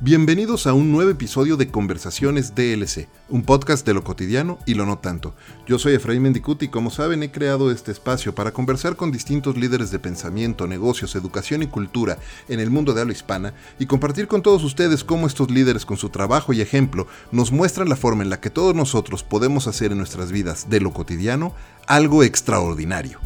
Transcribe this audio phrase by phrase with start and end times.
[0.00, 4.86] Bienvenidos a un nuevo episodio de Conversaciones DLC, un podcast de lo cotidiano y lo
[4.86, 5.34] no tanto.
[5.68, 9.56] Yo soy Efraín Mendicuti y como saben he creado este espacio para conversar con distintos
[9.56, 12.18] líderes de pensamiento, negocios, educación y cultura
[12.48, 15.96] en el mundo de habla hispana y compartir con todos ustedes cómo estos líderes con
[15.96, 19.92] su trabajo y ejemplo nos muestran la forma en la que todos nosotros podemos hacer
[19.92, 21.54] en nuestras vidas de lo cotidiano
[21.86, 23.20] algo extraordinario.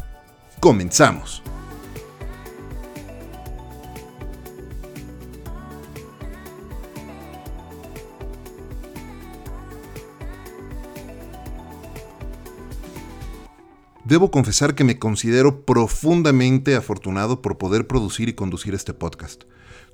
[0.59, 1.41] Comenzamos.
[14.09, 19.43] Debo confesar que me considero profundamente afortunado por poder producir y conducir este podcast.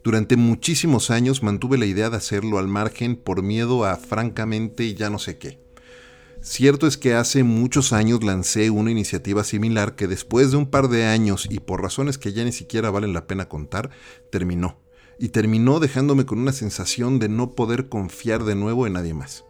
[0.05, 5.10] Durante muchísimos años mantuve la idea de hacerlo al margen por miedo a francamente ya
[5.10, 5.60] no sé qué.
[6.40, 10.88] Cierto es que hace muchos años lancé una iniciativa similar que después de un par
[10.88, 13.90] de años y por razones que ya ni siquiera valen la pena contar,
[14.32, 14.80] terminó.
[15.20, 19.44] Y terminó dejándome con una sensación de no poder confiar de nuevo en nadie más.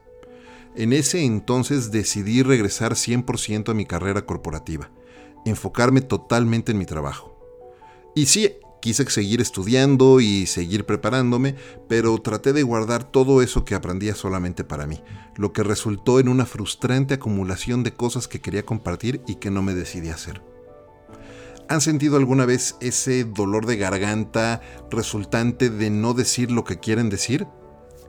[0.75, 4.91] En ese entonces decidí regresar 100% a mi carrera corporativa,
[5.45, 7.39] enfocarme totalmente en mi trabajo.
[8.13, 8.51] Y sí,
[8.81, 11.55] quise seguir estudiando y seguir preparándome,
[11.87, 15.01] pero traté de guardar todo eso que aprendía solamente para mí,
[15.37, 19.61] lo que resultó en una frustrante acumulación de cosas que quería compartir y que no
[19.61, 20.41] me decidí hacer.
[21.69, 27.09] ¿Han sentido alguna vez ese dolor de garganta resultante de no decir lo que quieren
[27.09, 27.47] decir?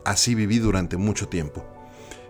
[0.04, 1.75] Así viví durante mucho tiempo.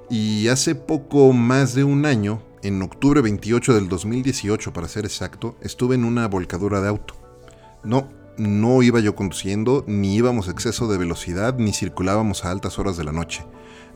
[0.08, 5.56] Y hace poco más de un año, en octubre 28 del 2018 para ser exacto,
[5.60, 7.14] estuve en una volcadura de auto.
[7.82, 12.78] No, no iba yo conduciendo, ni íbamos a exceso de velocidad, ni circulábamos a altas
[12.78, 13.44] horas de la noche.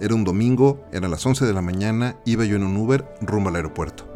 [0.00, 3.50] Era un domingo, eran las 11 de la mañana, iba yo en un Uber rumbo
[3.50, 4.12] al aeropuerto.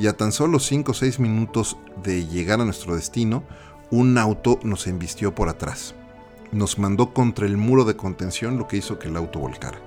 [0.00, 3.44] Y a tan solo 5 o 6 minutos de llegar a nuestro destino,
[3.92, 5.94] un auto nos embistió por atrás.
[6.50, 9.85] Nos mandó contra el muro de contención, lo que hizo que el auto volcara.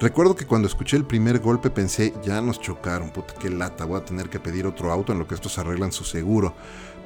[0.00, 4.00] Recuerdo que cuando escuché el primer golpe pensé, ya nos chocaron, puta, qué lata, voy
[4.00, 6.54] a tener que pedir otro auto en lo que estos arreglan su seguro.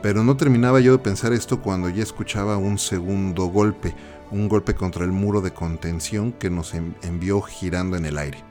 [0.00, 3.96] Pero no terminaba yo de pensar esto cuando ya escuchaba un segundo golpe,
[4.30, 8.44] un golpe contra el muro de contención que nos envió girando en el aire.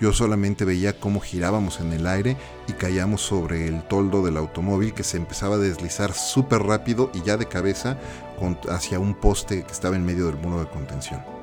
[0.00, 2.36] Yo solamente veía cómo girábamos en el aire
[2.68, 7.22] y caíamos sobre el toldo del automóvil que se empezaba a deslizar súper rápido y
[7.22, 7.98] ya de cabeza
[8.68, 11.41] hacia un poste que estaba en medio del muro de contención.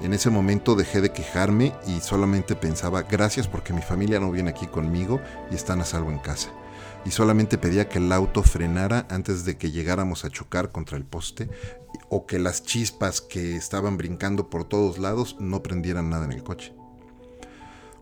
[0.00, 4.50] En ese momento dejé de quejarme y solamente pensaba gracias porque mi familia no viene
[4.50, 5.20] aquí conmigo
[5.50, 6.50] y están a salvo en casa.
[7.04, 11.04] Y solamente pedía que el auto frenara antes de que llegáramos a chocar contra el
[11.04, 11.50] poste
[12.08, 16.44] o que las chispas que estaban brincando por todos lados no prendieran nada en el
[16.44, 16.74] coche.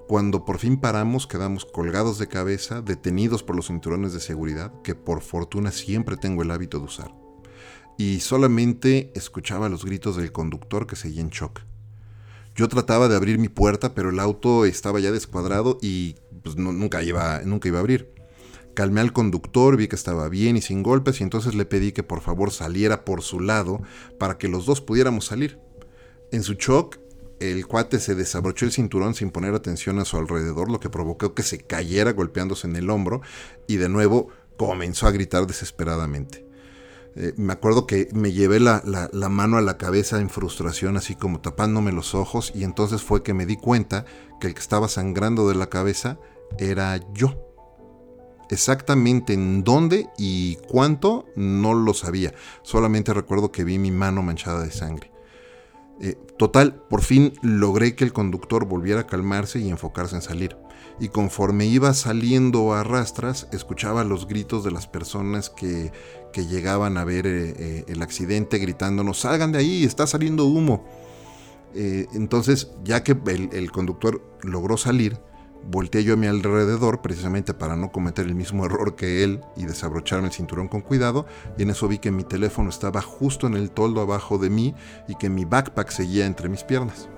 [0.07, 4.95] Cuando por fin paramos quedamos colgados de cabeza, detenidos por los cinturones de seguridad, que
[4.95, 7.15] por fortuna siempre tengo el hábito de usar.
[7.97, 11.66] Y solamente escuchaba los gritos del conductor que seguía en shock.
[12.57, 17.03] Yo trataba de abrir mi puerta, pero el auto estaba ya descuadrado y pues, nunca,
[17.03, 18.11] iba, nunca iba a abrir.
[18.73, 22.03] Calmé al conductor, vi que estaba bien y sin golpes y entonces le pedí que
[22.03, 23.83] por favor saliera por su lado
[24.19, 25.59] para que los dos pudiéramos salir.
[26.33, 26.99] En su shock,
[27.41, 31.35] el cuate se desabrochó el cinturón sin poner atención a su alrededor, lo que provocó
[31.35, 33.21] que se cayera golpeándose en el hombro
[33.67, 36.47] y de nuevo comenzó a gritar desesperadamente.
[37.19, 38.83] Eh, me acuerdo que me llevé la,
[39.31, 43.33] mano a la cabeza en frustración, así como tapándome los ojos, y entonces fue que
[43.33, 44.05] me di cuenta
[44.39, 46.19] que el que estaba sangrando de la cabeza
[46.59, 47.35] era yo.
[48.51, 54.63] Exactamente en dónde y cuánto no lo sabía, solamente recuerdo que vi mi mano manchada
[54.63, 55.11] de sangre.
[56.03, 60.57] Eh, total, por fin logré que el conductor volviera a calmarse y enfocarse en salir.
[60.99, 65.93] Y conforme iba saliendo a rastras, escuchaba los gritos de las personas que,
[66.35, 70.85] llegaban a ver eh, eh, el accidente gritándonos, salgan de ahí, está saliendo humo.
[71.75, 73.17] entonces, ya que
[73.53, 75.19] el conductor logró salir,
[75.69, 79.65] Volteé yo a mi alrededor precisamente para no cometer el mismo error que él y
[79.65, 81.27] desabrocharme el cinturón con cuidado
[81.59, 84.75] y en eso vi que mi teléfono estaba justo en el toldo abajo de mí
[85.09, 87.09] y que mi backpack seguía entre mis piernas.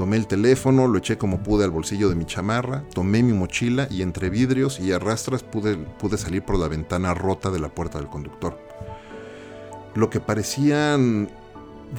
[0.00, 3.86] Tomé el teléfono, lo eché como pude al bolsillo de mi chamarra, tomé mi mochila
[3.90, 7.98] y entre vidrios y arrastras pude, pude salir por la ventana rota de la puerta
[7.98, 8.58] del conductor.
[9.94, 11.28] Lo que parecían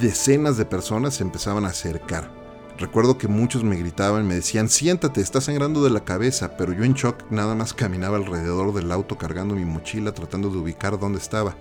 [0.00, 2.42] decenas de personas se empezaban a acercar
[2.78, 6.82] Recuerdo que muchos me gritaban, me decían, siéntate, estás sangrando de la cabeza, pero yo
[6.82, 11.18] en shock nada más caminaba alrededor del auto cargando mi mochila tratando de ubicar dónde
[11.18, 11.54] estaba.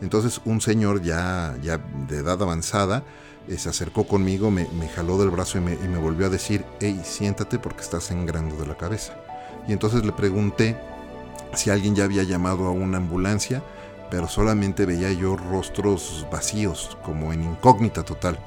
[0.00, 1.78] Entonces un señor ya, ya
[2.08, 3.02] de edad avanzada
[3.48, 7.58] eh, se acercó conmigo, me, jaló del brazo y me, volvió a decir, hey, siéntate
[7.58, 9.14] porque estás sangrando de la cabeza.
[9.66, 10.76] Y entonces le pregunté
[11.54, 13.62] si alguien ya había llamado a una ambulancia,
[14.10, 18.38] pero solamente veía yo rostros vacíos, como en incógnita total.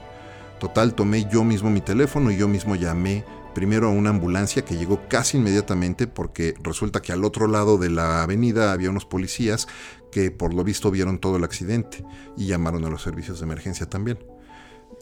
[0.60, 4.78] Total, tomé yo mismo mi teléfono y yo mismo llamé primero a una ambulancia que
[4.78, 9.68] llegó casi inmediatamente porque resulta que al otro lado de la avenida había unos policías
[10.12, 12.04] que por lo visto vieron todo el accidente
[12.38, 14.20] y llamaron a los servicios de emergencia también.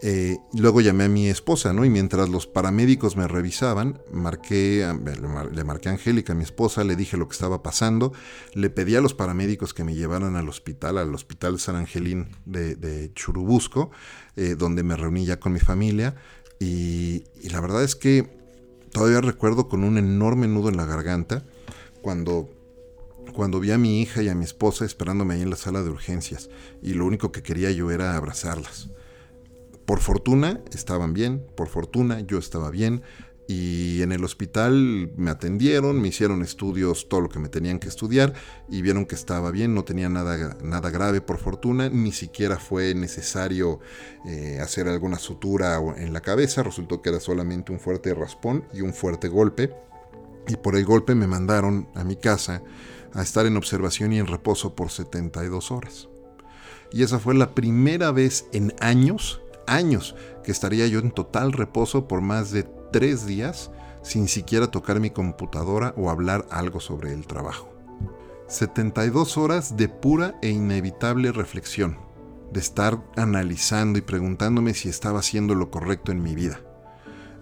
[0.03, 1.85] Eh, luego llamé a mi esposa, ¿no?
[1.85, 4.87] Y mientras los paramédicos me revisaban, marqué,
[5.53, 8.11] le marqué a Angélica, mi esposa, le dije lo que estaba pasando,
[8.55, 13.11] le pedí a los paramédicos que me llevaran al hospital, al hospital San Angelín de,
[13.13, 13.91] Churubusco,
[14.35, 16.15] eh, donde me reuní ya con mi familia.
[16.59, 18.27] Y, y la verdad es que
[18.91, 21.45] todavía recuerdo con un enorme nudo en la garganta
[22.01, 22.49] cuando
[23.33, 25.89] cuando vi a mi hija y a mi esposa esperándome ahí en la sala de
[25.89, 26.49] urgencias
[26.81, 28.89] y lo único que quería yo era abrazarlas.
[29.91, 33.01] Por fortuna estaban bien, por fortuna yo estaba bien
[33.45, 37.89] y en el hospital me atendieron, me hicieron estudios, todo lo que me tenían que
[37.89, 38.33] estudiar
[38.69, 42.95] y vieron que estaba bien, no tenía nada, nada grave por fortuna, ni siquiera fue
[42.95, 43.81] necesario
[44.25, 48.79] eh, hacer alguna sutura en la cabeza, resultó que era solamente un fuerte raspón y
[48.79, 49.75] un fuerte golpe
[50.47, 52.63] y por el golpe me mandaron a mi casa
[53.11, 56.07] a estar en observación y en reposo por 72 horas.
[56.93, 62.07] Y esa fue la primera vez en años años que estaría yo en total reposo
[62.07, 63.71] por más de tres días
[64.03, 67.69] sin siquiera tocar mi computadora o hablar algo sobre el trabajo.
[68.47, 71.97] 72 horas de pura e inevitable reflexión,
[72.51, 76.59] de estar analizando y preguntándome si estaba haciendo lo correcto en mi vida.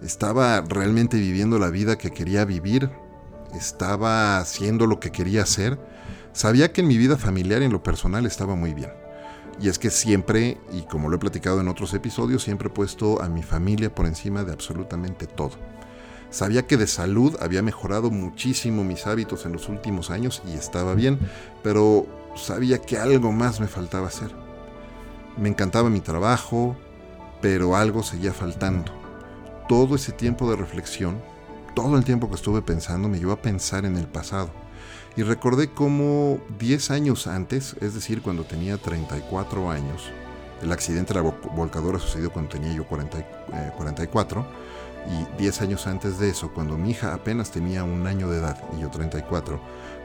[0.02, 2.90] ¿Estaba realmente viviendo la vida que quería vivir?
[3.54, 5.78] ¿Estaba haciendo lo que quería hacer?
[6.32, 8.99] Sabía que en mi vida familiar y en lo personal estaba muy bien.
[9.60, 13.20] Y es que siempre, y como lo he platicado en otros episodios, siempre he puesto
[13.20, 15.52] a mi familia por encima de absolutamente todo.
[16.30, 20.94] Sabía que de salud había mejorado muchísimo mis hábitos en los últimos años y estaba
[20.94, 21.18] bien,
[21.62, 24.30] pero sabía que algo más me faltaba hacer.
[25.36, 26.76] Me encantaba mi trabajo,
[27.42, 28.92] pero algo seguía faltando.
[29.68, 31.20] Todo ese tiempo de reflexión,
[31.74, 34.50] todo el tiempo que estuve pensando, me llevó a pensar en el pasado
[35.16, 40.10] y recordé cómo 10 años antes, es decir, cuando tenía 34 años,
[40.62, 44.44] el accidente de la volcadora sucedió cuando tenía yo 44, eh,
[45.08, 48.62] y 10 años antes de eso, cuando mi hija apenas tenía un año de edad
[48.76, 49.60] y yo 34,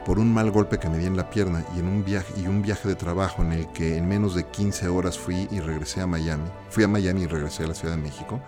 [0.06, 2.46] por un mal golpe que me di en la pierna y en un viaje y
[2.46, 6.00] un viaje de trabajo en el que en menos de 15 horas fui y regresé
[6.00, 8.40] a Miami, fui a Miami y regresé a la Ciudad de México,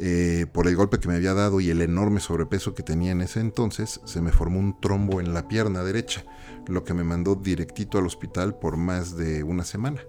[0.00, 3.20] eh, por el golpe que me había dado y el enorme sobrepeso que tenía en
[3.20, 6.24] ese entonces, se me formó un trombo en la pierna derecha,
[6.66, 10.00] lo que me mandó directito al hospital por más de una semana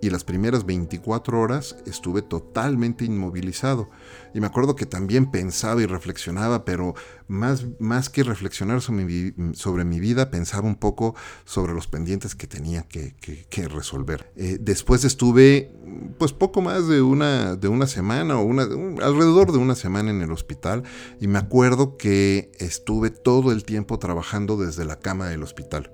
[0.00, 3.90] y las primeras 24 horas estuve totalmente inmovilizado.
[4.34, 6.94] Y me acuerdo que también pensaba y reflexionaba, pero
[7.28, 11.14] más, más que reflexionar sobre mi, sobre mi, vida, pensaba un poco
[11.44, 13.14] sobre los pendientes que tenía que,
[13.68, 14.32] resolver.
[14.36, 15.70] Eh, después estuve
[16.18, 20.22] pues poco más de una, de una semana o una, alrededor de una semana en
[20.22, 20.82] el hospital
[21.20, 25.92] y me acuerdo que estuve todo el tiempo trabajando desde la cama del hospital.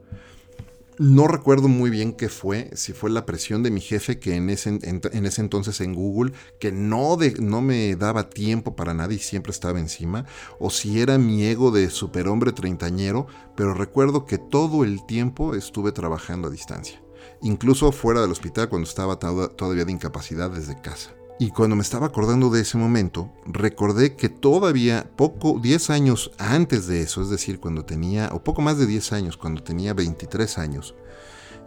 [0.98, 4.48] No recuerdo muy bien qué fue, si fue la presión de mi jefe que en
[4.48, 9.18] ese, en, ese entonces en Google, que no, no me daba tiempo para nada y
[9.18, 10.24] siempre estaba encima,
[10.58, 13.26] o si era mi ego de superhombre treintañero,
[13.56, 17.02] pero recuerdo que todo el tiempo estuve trabajando a distancia,
[17.42, 21.15] incluso fuera del hospital cuando estaba todavía de incapacidad desde casa.
[21.38, 26.86] Y cuando me estaba acordando de ese momento, recordé que todavía poco, 10 años antes
[26.86, 30.56] de eso, es decir, cuando tenía, o poco más de 10 años, cuando tenía 23
[30.56, 30.94] años,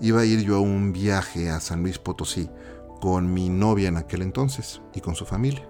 [0.01, 2.49] iba a ir yo a un viaje a San Luis Potosí
[2.99, 5.69] con mi novia en aquel entonces y con su familia.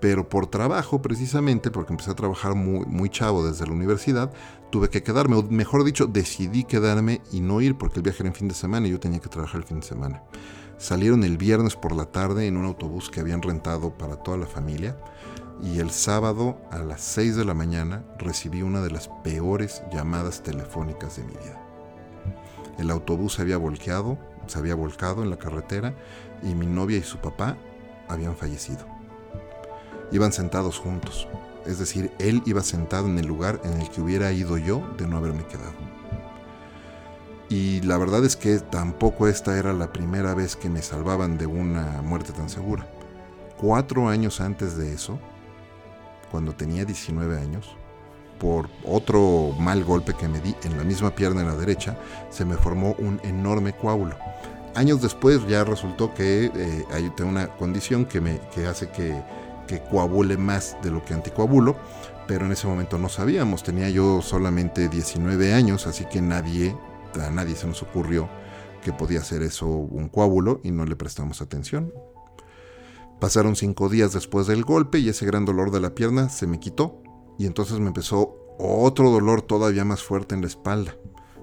[0.00, 4.32] Pero por trabajo, precisamente, porque empecé a trabajar muy, chavo desde la universidad,
[4.70, 8.28] tuve que quedarme, o mejor dicho, decidí quedarme y no ir porque el viaje era
[8.28, 10.22] en fin de semana y yo tenía que trabajar el fin de semana.
[10.78, 14.46] Salieron el viernes por la tarde en un autobús que habían rentado para toda la
[14.46, 14.96] familia
[15.62, 20.42] y el sábado a las 6 de la mañana recibí una de las peores llamadas
[20.42, 21.60] telefónicas de mi vida.
[22.78, 25.94] El autobús se había volteado, se había volcado en la carretera
[26.42, 27.56] y mi novia y su papá
[28.08, 28.84] habían fallecido.
[30.10, 31.28] Iban sentados juntos,
[31.66, 35.06] es decir, él iba sentado en el lugar en el que hubiera ido yo de
[35.06, 35.93] no haberme quedado.
[37.48, 41.46] Y la verdad es que tampoco esta era la primera vez que me salvaban de
[41.46, 42.86] una muerte tan segura.
[43.58, 45.18] Cuatro años antes de eso,
[46.30, 47.76] cuando tenía 19 años,
[48.38, 51.96] por otro mal golpe que me di en la misma pierna en la derecha,
[52.30, 54.16] se me formó un enorme coágulo.
[54.74, 59.22] Años después ya resultó que eh, hay una condición que, me, que hace que,
[59.68, 61.76] que coagule más de lo que anticoagulo,
[62.26, 66.74] pero en ese momento no sabíamos, tenía yo solamente 19 años, así que nadie
[67.20, 68.28] a nadie se nos ocurrió
[68.82, 71.92] que podía ser eso un coágulo y no le prestamos atención.
[73.20, 76.60] Pasaron cinco días después del golpe y ese gran dolor de la pierna se me
[76.60, 77.02] quitó
[77.38, 80.96] y entonces me empezó otro dolor todavía más fuerte en la espalda,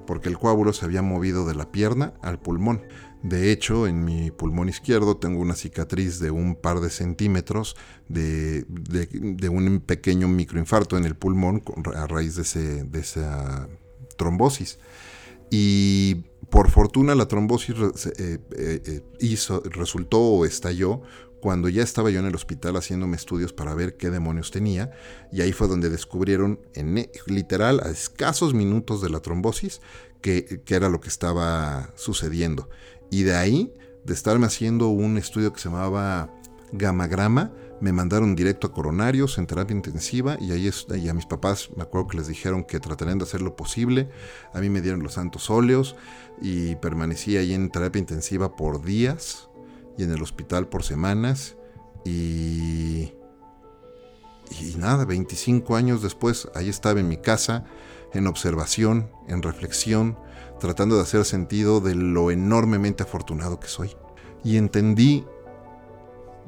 [0.06, 2.84] porque el coágulo se había movido de la pierna al pulmón.
[3.24, 7.76] De hecho, en mi pulmón izquierdo tengo una cicatriz de un par de centímetros
[8.08, 8.66] de,
[9.52, 11.64] un pequeño microinfarto en el pulmón
[11.96, 13.68] a raíz de, de esa
[14.18, 14.80] trombosis.
[15.52, 16.16] Y
[16.50, 21.02] por fortuna la trombosis eh, eh, eh, hizo, resultó o estalló
[21.42, 24.92] cuando ya estaba yo en el hospital haciéndome estudios para ver qué demonios tenía,
[25.32, 29.82] y ahí fue donde descubrieron, en, e, literal, a escasos minutos de la trombosis,
[30.22, 32.70] que, que, era lo que estaba sucediendo.
[33.10, 33.74] Y de ahí,
[34.06, 36.32] de estarme haciendo un estudio que se llamaba
[36.72, 37.52] gamagrama,
[37.82, 42.08] me mandaron directo a coronarios en terapia intensiva y ahí a mis papás me acuerdo
[42.08, 44.10] que les dijeron que tratarían de hacer lo posible.
[44.54, 45.96] A mí me dieron los santos óleos
[46.42, 49.50] y permanecí ahí en terapia intensiva por días
[49.98, 51.58] y en el hospital por semanas
[52.06, 53.14] y
[54.60, 57.64] y nada, 25 años después ahí estaba en mi casa
[58.14, 60.18] en observación, en reflexión,
[60.60, 63.96] tratando de hacer sentido de lo enormemente afortunado que soy.
[64.44, 65.26] Y entendí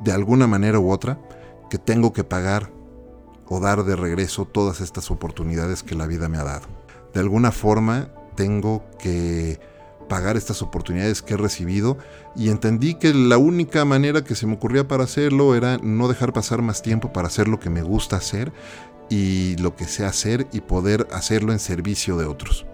[0.03, 1.19] de alguna manera u otra
[1.69, 2.69] que tengo que pagar
[3.47, 6.67] o dar de regreso todas estas oportunidades que la vida me ha dado.
[7.13, 9.59] De alguna forma tengo que
[10.09, 11.97] pagar estas oportunidades que he recibido
[12.35, 16.33] y entendí que la única manera que se me ocurría para hacerlo era no dejar
[16.33, 18.51] pasar más tiempo para hacer lo que me gusta hacer
[19.09, 22.65] y lo que sé hacer y poder hacerlo en servicio de otros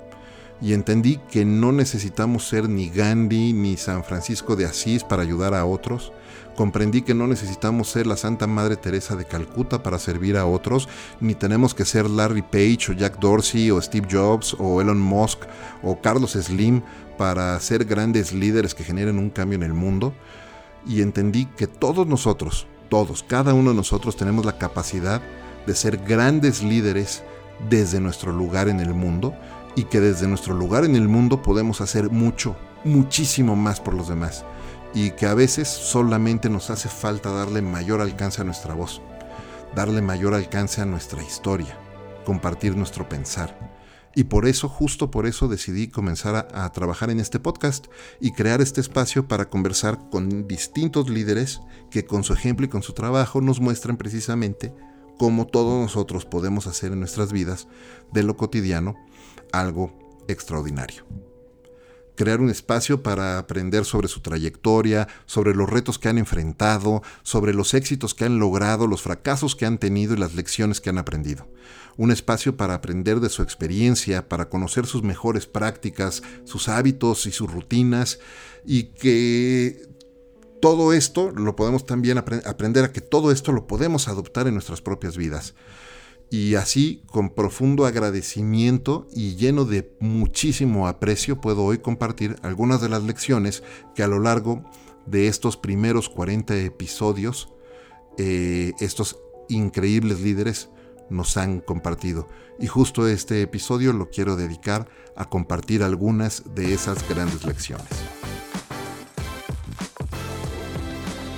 [0.61, 5.53] y entendí que no necesitamos ser ni Gandhi ni San Francisco de Asís para ayudar
[5.53, 6.11] a otros.
[6.59, 10.89] Comprendí que no necesitamos ser la Santa Madre Teresa de Calcuta para servir a otros,
[11.21, 15.39] ni tenemos que ser Larry Page o Jack Dorsey o Steve Jobs o Elon Musk
[15.81, 16.81] o Carlos Slim
[17.17, 20.13] para ser grandes líderes que generen un cambio en el mundo.
[20.85, 25.21] Y entendí que todos nosotros, todos, cada uno de nosotros tenemos la capacidad
[25.65, 27.23] de ser grandes líderes
[27.69, 29.33] desde nuestro lugar en el mundo
[29.77, 34.09] y que desde nuestro lugar en el mundo podemos hacer mucho, muchísimo más por los
[34.09, 34.43] demás
[34.93, 39.01] y que a veces solamente nos hace falta darle mayor alcance a nuestra voz,
[39.75, 41.77] darle mayor alcance a nuestra historia,
[42.25, 43.77] compartir nuestro pensar.
[44.15, 47.87] Y por eso, justo por eso decidí comenzar a, trabajar en este podcast
[48.19, 52.81] y crear este espacio para conversar con distintos líderes que con su ejemplo y con
[52.81, 54.73] su trabajo nos muestran precisamente
[55.19, 57.67] cómo todos nosotros podemos hacer en nuestras vidas
[58.11, 58.95] de lo cotidiano
[59.51, 59.93] algo
[60.27, 61.05] extraordinario.
[62.19, 67.53] Crear un espacio para aprender sobre su trayectoria, sobre los retos que han enfrentado, sobre
[67.53, 70.97] los éxitos que han logrado, los fracasos que han tenido y las lecciones que han
[70.97, 71.47] aprendido.
[71.95, 77.31] Un espacio para aprender de su experiencia, para conocer sus mejores prácticas, sus hábitos y
[77.31, 78.19] sus rutinas
[78.65, 79.87] y que
[80.61, 84.81] todo esto lo podemos también aprender a que todo esto lo podemos adoptar en nuestras
[84.81, 85.53] propias vidas.
[86.31, 92.89] Y así, con profundo agradecimiento y lleno de muchísimo aprecio, puedo hoy compartir algunas de
[92.89, 93.63] las lecciones
[93.95, 94.63] que a lo largo
[95.07, 97.51] de estos primeros 40 episodios,
[98.19, 99.17] eh, estos
[99.47, 100.69] increíbles líderes
[101.09, 102.27] nos han compartido.
[102.59, 107.87] Y justo este episodio lo quiero dedicar a compartir algunas de esas grandes lecciones.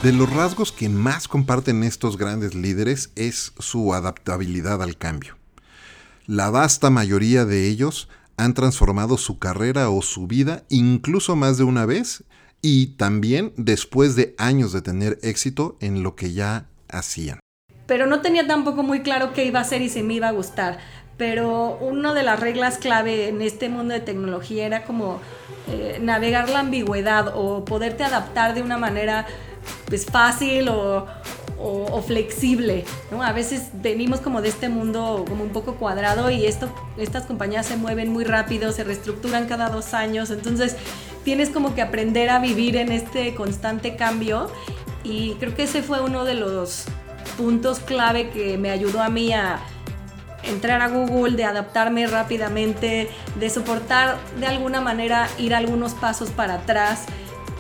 [0.04, 5.38] De los rasgos que más comparten estos grandes líderes es su adaptabilidad al cambio.
[6.26, 11.66] La vasta mayoría de ellos han transformado su carrera o su vida incluso más de
[11.66, 12.24] una vez
[12.64, 17.40] y también después de años de tener éxito en lo que ya hacían.
[17.86, 20.32] Pero no tenía tampoco muy claro qué iba a hacer y si me iba a
[20.32, 20.80] gustar.
[21.18, 25.20] Pero una de las reglas clave en este mundo de tecnología era como
[25.68, 29.28] eh, navegar la ambigüedad o poderte adaptar de una manera
[29.92, 31.06] pues, fácil o,
[32.08, 33.22] flexible, ¿no?
[33.22, 37.68] A veces venimos como de este mundo como un poco cuadrado y esto, estas compañías
[37.68, 40.76] se mueven muy rápido, se reestructuran cada dos años, entonces
[41.24, 44.50] tienes como que aprender a vivir en este constante cambio
[45.04, 46.86] y creo que ese fue uno de los
[47.38, 49.60] puntos clave que me ayudó a mí a
[50.44, 56.56] entrar a Google, de adaptarme rápidamente, de soportar de alguna manera ir algunos pasos para
[56.56, 57.06] atrás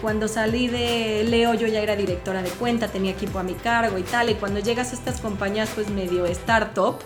[0.01, 3.98] cuando salí de Leo yo ya era directora de cuenta, tenía equipo a mi cargo
[3.98, 6.98] y tal, y cuando llegas a estas compañías pues medio startup,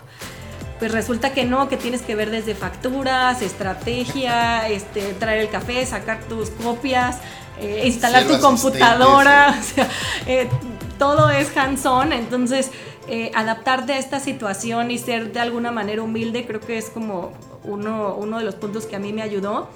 [0.80, 5.86] pues resulta que no, que tienes que ver desde facturas, estrategia, este, traer el café,
[5.86, 7.18] sacar tus copias,
[7.60, 9.56] eh, instalar tu computadora,
[10.28, 10.50] eh,
[10.98, 12.72] todo es hands-on, entonces
[13.08, 17.34] eh, adaptarte a esta situación y ser de alguna manera humilde creo que es como
[17.64, 19.70] uno, uno de los puntos que a mí me ayudó.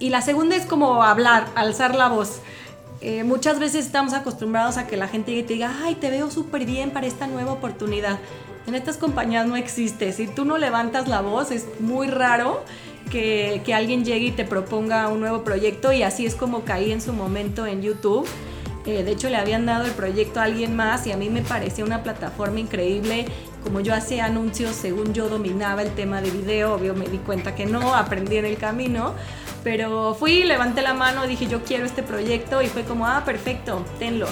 [0.00, 2.40] Y la segunda es como hablar, alzar la voz.
[3.02, 6.66] eh, muchas veces estamos acostumbrados a que la gente te diga, ay, te veo súper
[6.66, 8.18] bien para esta nueva oportunidad.
[8.66, 10.12] En estas compañías no existe.
[10.12, 12.62] Si tú no levantas la voz, es muy raro
[13.10, 16.92] que, que, alguien llegue y te proponga un nuevo proyecto y así es como caí
[16.92, 18.26] en su momento en YouTube.
[18.86, 21.42] Eh, de hecho, le habían dado el proyecto a alguien más y a mí me
[21.42, 23.26] parecía una plataforma increíble.
[23.62, 27.54] Como yo hacía anuncios, según yo dominaba el tema de video, obvio me di cuenta
[27.54, 29.14] que no, aprendí en el camino.
[29.62, 33.84] Pero fui, levanté la mano, dije yo quiero este proyecto y fue como, ah, perfecto,
[33.98, 34.26] tenlo.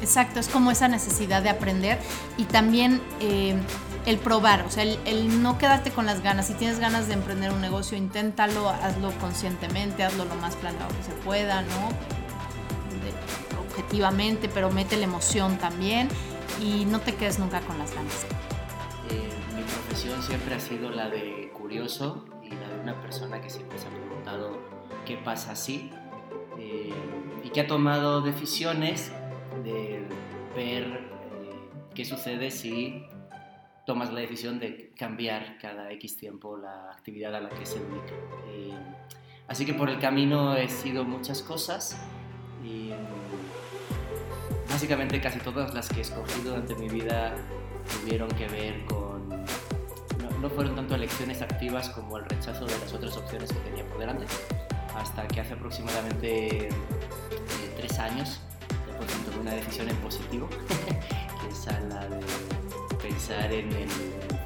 [0.00, 1.98] Exacto, es como esa necesidad de aprender
[2.36, 3.54] y también eh,
[4.06, 6.46] el probar, o sea, el, no quedarte con las ganas.
[6.46, 11.02] Si tienes ganas de emprender un negocio, inténtalo, hazlo conscientemente, hazlo lo más planeado que
[11.02, 11.88] se pueda, ¿no?
[13.76, 16.08] objetivamente, pero mete la emoción también
[16.60, 18.26] y no te quedes nunca con las ganas.
[19.10, 23.50] Eh, mi profesión siempre ha sido la de curioso y la de una persona que
[23.50, 24.58] siempre se ha preguntado
[25.06, 25.90] qué pasa así
[26.58, 26.92] eh,
[27.42, 29.12] y que ha tomado decisiones
[29.62, 30.06] de
[30.56, 33.04] ver eh, qué sucede si
[33.86, 38.14] tomas la decisión de cambiar cada X tiempo la actividad a la que se dedica.
[39.46, 42.00] así que por el camino he sido muchas cosas
[42.64, 42.92] y
[44.68, 47.34] básicamente casi todas las que he escogido durante mi vida
[48.00, 49.28] tuvieron que ver con...
[50.40, 53.98] No, fueron tanto elecciones activas como el rechazo de las otras opciones que tenía por
[53.98, 54.26] delante.
[54.94, 56.70] Hasta que hace aproximadamente eh,
[57.76, 58.40] tres años,
[58.86, 62.20] después tomé una decisión en positivo, que es la de
[63.02, 63.88] pensar en el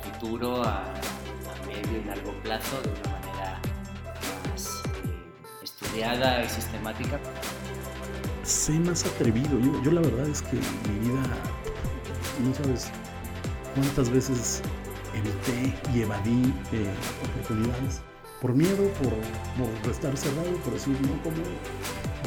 [0.02, 0.84] futuro a,
[1.66, 3.60] medio y largo plazo de una manera
[4.48, 7.18] más eh, estudiada y sistemática
[8.48, 9.58] sé más atrevido.
[9.82, 11.22] Yo, la verdad es que mi vida,
[12.44, 12.88] no sabes
[13.74, 14.62] cuántas veces
[15.14, 16.90] evité y evadí eh,
[17.30, 18.00] oportunidades.
[18.40, 19.12] Por miedo, por,
[19.82, 21.36] por, estar cerrado, por decir, no, como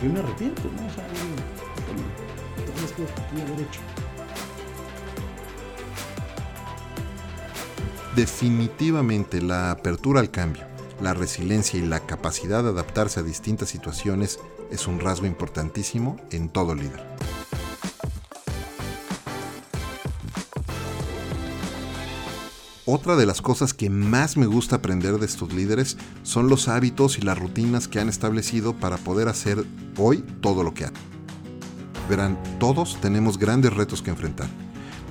[0.04, 0.86] yo me arrepiento, ¿no?
[0.86, 1.08] O sea,
[2.66, 3.80] todas las cosas que pude haber hecho.
[8.16, 10.64] Definitivamente la apertura al cambio,
[11.02, 14.40] la resiliencia y la capacidad de adaptarse a distintas situaciones
[14.72, 17.06] es un rasgo importantísimo en todo líder.
[22.86, 27.18] Otra de las cosas que más me gusta aprender de estos líderes son los hábitos
[27.18, 29.64] y las rutinas que han establecido para poder hacer
[29.98, 30.98] hoy todo lo que hacen.
[32.10, 34.50] Verán, todos tenemos grandes retos que enfrentar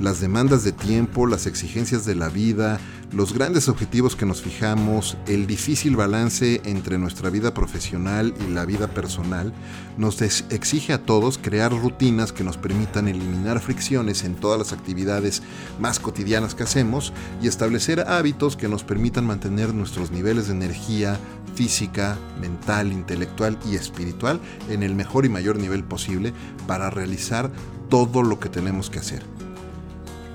[0.00, 2.80] las demandas de tiempo, las exigencias de la vida,
[3.12, 8.64] los grandes objetivos que nos fijamos, el difícil balance entre nuestra vida profesional y la
[8.64, 9.52] vida personal,
[9.96, 15.42] nos exige a todos crear rutinas que nos permitan eliminar fricciones en todas las actividades
[15.80, 21.18] más cotidianas que hacemos y establecer hábitos que nos permitan mantener nuestros niveles de energía
[21.54, 26.32] física, mental, intelectual y espiritual en el mejor y mayor nivel posible
[26.68, 27.50] para realizar
[27.88, 29.49] todo lo que tenemos que hacer.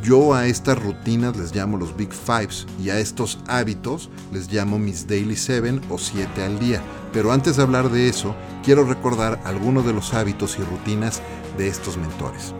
[0.05, 4.77] Yo a estas rutinas les llamo los Big Fives y a estos hábitos les llamo
[4.77, 6.79] mis Daily Seven o 7 al día.
[7.11, 11.23] Pero antes de hablar de eso, quiero recordar algunos de los hábitos y rutinas
[11.57, 12.53] de estos mentores.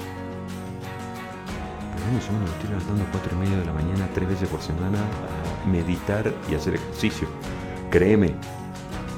[1.92, 4.64] Por lo me estoy levantando a 4 y media de la mañana tres veces por
[4.64, 4.98] semana
[5.64, 7.28] a meditar y hacer ejercicio.
[7.92, 8.34] Créeme,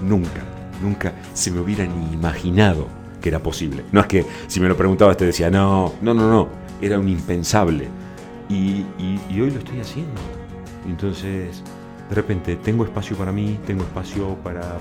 [0.04, 0.44] nunca,
[0.84, 2.88] nunca se me hubiera ni imaginado
[3.22, 3.86] que era posible.
[3.94, 6.50] No es que si me lo preguntabas te decía, no, no, no, no,
[6.82, 7.88] era un impensable
[8.50, 8.86] y,
[9.40, 10.22] hoy lo estoy haciendo.
[10.88, 11.64] Entonces,
[12.10, 14.78] de repente tengo espacio para mí, tengo espacio para,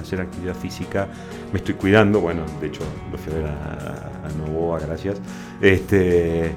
[0.00, 1.08] hacer actividad física,
[1.52, 5.20] me estoy cuidando, bueno, de hecho lo fui a ver a, Novoa, gracias.
[5.60, 6.52] Este,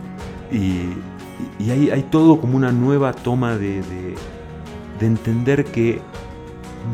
[0.52, 6.02] y, hay, todo como una nueva toma de, de entender que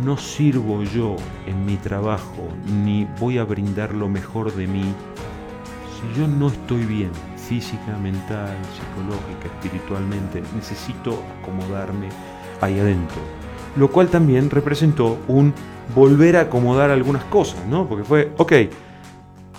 [0.06, 2.47] no sirvo yo en mi trabajo,
[2.84, 7.12] ni voy a brindar lo mejor de mí, si yo no estoy bien
[7.47, 12.10] física, mental, psicológica, espiritualmente, necesito acomodarme
[12.62, 13.17] ahí adentro.
[13.75, 15.53] Lo cual también representó un
[15.95, 17.88] volver a acomodar algunas cosas, ¿no?
[17.88, 18.53] Porque fue, ok,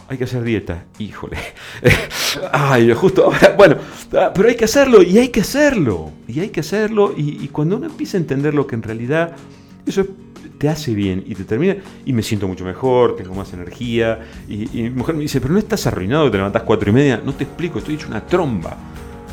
[0.08, 1.36] hay que hacer dieta, híjole.
[2.52, 3.76] Ay, justo ahora, bueno,
[4.14, 7.48] ah, pero hay que hacerlo y hay que hacerlo, y hay que hacerlo, y, y
[7.48, 9.32] cuando uno empieza a entender lo que en realidad,
[9.86, 10.08] eso es
[10.58, 14.18] te hace bien y te termina y me siento mucho mejor, tengo más energía.
[14.48, 17.22] Y, mi mujer me dice, pero no estás arruinado, te levantas cuatro y media.
[17.24, 18.76] No te explico, estoy hecho una tromba.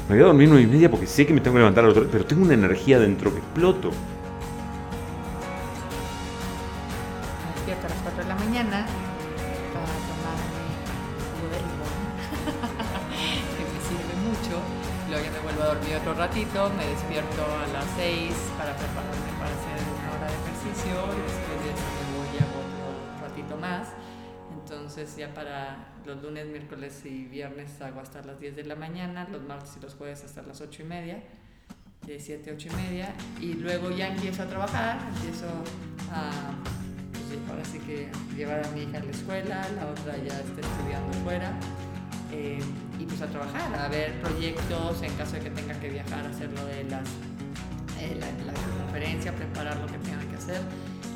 [0.08, 2.08] Me voy a dormir nueve y media porque sé que me tengo que levantar otro,
[2.12, 3.90] pero tengo una energía dentro que exploto.
[7.50, 8.86] Me despierto a las 4 de la mañana
[9.74, 10.62] para tomarme
[11.42, 11.50] jugo
[13.50, 14.62] de que me sirve mucho.
[15.10, 19.32] Luego ya me vuelvo a dormir otro ratito, me despierto a las 6 para prepararme
[19.40, 19.95] para hacer
[20.86, 23.90] y después de eso me voy otro ratito más.
[24.54, 29.28] Entonces ya para los lunes, miércoles y viernes hago hasta las 10 de la mañana,
[29.32, 31.24] los martes y los jueves hasta las 8 y media,
[32.06, 33.14] de 7 a 8 y media.
[33.40, 35.48] Y luego ya empiezo a trabajar, empiezo
[36.12, 36.32] a,
[37.12, 40.62] pues, ahora sí que llevar a mi hija a la escuela, la otra ya está
[40.62, 41.52] estudiando fuera.
[42.32, 42.60] eh,
[43.00, 46.30] y pues a trabajar, a ver proyectos en caso de que tenga que viajar a
[46.30, 47.08] hacer lo de las,
[48.06, 50.62] eh, la, la conferencia, preparar lo que tenga que hacer.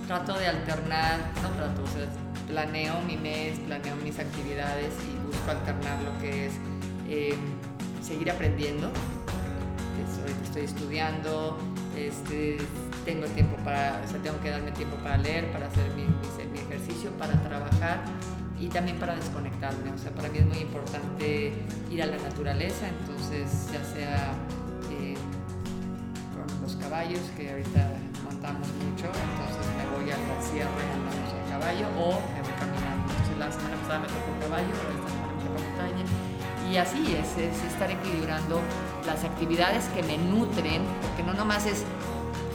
[0.08, 2.08] Trato de alternar, no trato, o sea,
[2.48, 6.54] planeo mi mes, planeo mis actividades y busco alternar lo que es
[7.08, 7.36] eh,
[8.02, 8.92] seguir aprendiendo.
[10.44, 11.58] Estoy, estudiando,
[11.96, 12.58] este,
[13.06, 16.60] tengo tiempo para, o sea, tengo que darme tiempo para leer, para hacer mi, mi-
[16.60, 18.00] ejercicio, para trabajar
[18.60, 19.92] y también para desconectarme.
[19.92, 21.54] O sea, para mí es muy importante
[21.92, 24.34] ir a la naturaleza, entonces ya sea
[26.80, 27.92] caballos, que ahorita
[28.24, 33.12] montamos mucho, entonces me voy a la sierra y andamos caballo o me voy caminando.
[33.12, 36.06] Entonces la semana pasada me tocó caballo, ahora esta semana me tocó montaña.
[36.72, 38.62] Y así es, es estar equilibrando
[39.06, 41.84] las actividades que me nutren, porque no nomás es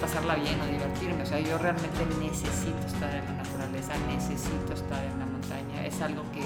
[0.01, 5.03] pasarla bien o divertirme, o sea, yo realmente necesito estar en la naturaleza, necesito estar
[5.03, 6.45] en la montaña, es algo que,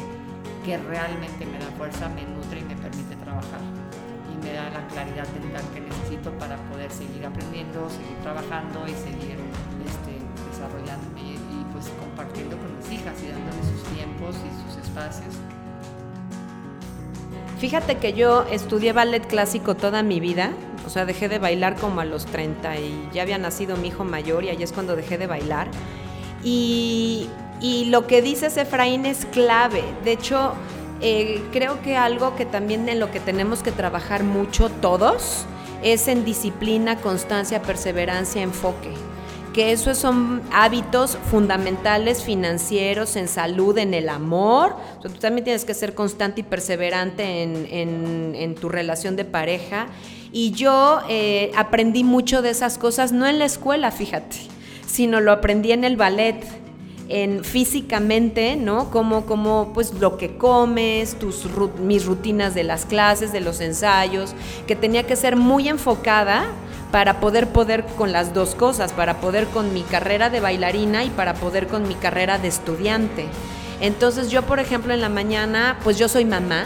[0.65, 3.61] que realmente me da fuerza, me nutre y me permite trabajar
[4.59, 9.39] da la claridad mental que necesito para poder seguir aprendiendo, seguir trabajando y seguir
[9.87, 10.19] este,
[10.51, 15.35] desarrollándome y, pues compartiendo con mis hijas y dándole sus tiempos y sus espacios.
[17.59, 20.53] Fíjate que yo estudié ballet clásico toda mi vida,
[20.87, 24.05] o sea, dejé de bailar como a los 30 y ya había nacido mi hijo
[24.05, 25.69] mayor y ahí es cuando dejé de bailar.
[26.43, 27.29] Y,
[27.61, 29.83] y lo que dices, Efraín, es clave.
[30.05, 30.55] De hecho,
[31.01, 35.45] eh, creo que algo que también en lo que tenemos que trabajar mucho todos
[35.83, 38.91] es en disciplina, constancia, perseverancia, enfoque
[39.55, 44.77] que esos son hábitos fundamentales financieros, en salud, en el amor.
[44.99, 49.17] O sea, tú también tienes que ser constante y perseverante en, en- en tu relación
[49.17, 49.87] de pareja.
[50.33, 54.37] Y yo eh, aprendí mucho de esas cosas, no en la escuela, fíjate,
[54.87, 56.45] sino lo aprendí en el ballet
[57.09, 58.91] en físicamente, ¿no?
[58.91, 61.47] Como, como pues lo que comes, tus,
[61.81, 64.35] mis rutinas de las clases, de los ensayos,
[64.67, 66.47] que tenía que ser muy enfocada
[66.93, 71.11] para poder poder con las dos cosas, para poder con mi carrera de bailarina y
[71.11, 73.27] para poder con mi carrera de estudiante.
[73.81, 76.65] Entonces yo, por ejemplo, en la mañana, pues yo soy mamá,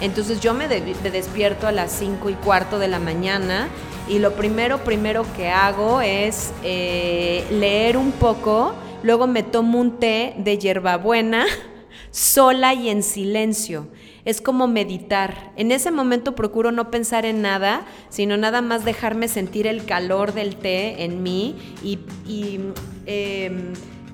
[0.00, 3.68] entonces yo me, de- despierto a las 5 y cuarto de la mañana
[4.08, 9.98] y lo primero, primero que hago es eh, leer un poco, luego me tomo un
[9.98, 11.46] té de hierbabuena
[12.10, 13.88] sola y en silencio.
[14.24, 15.52] Es como meditar.
[15.56, 20.32] En ese momento procuro no pensar en nada, sino nada más dejarme sentir el calor
[20.32, 22.60] del té en mí y,
[23.06, 23.72] em,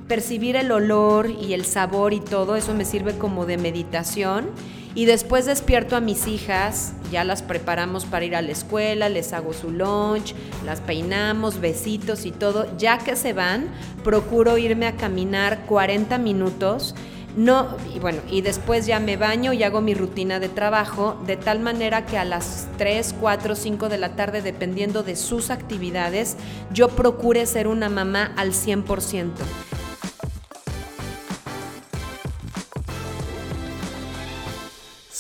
[0.08, 2.56] percibir el olor y el sabor y todo.
[2.56, 4.46] Eso me sirve como de meditación.
[4.94, 9.32] Y después despierto a mis hijas, ya las preparamos para ir a la escuela, les
[9.32, 12.66] hago su lunch, las peinamos, besitos y todo.
[12.78, 13.68] Ya que se van,
[14.02, 16.94] procuro irme a caminar 40 minutos.
[17.36, 21.36] No, y bueno, y después ya me baño y hago mi rutina de trabajo, de
[21.36, 26.36] tal manera que a las 3, 4, 5 de la tarde, dependiendo de sus actividades,
[26.72, 29.28] yo procure ser una mamá al 100%.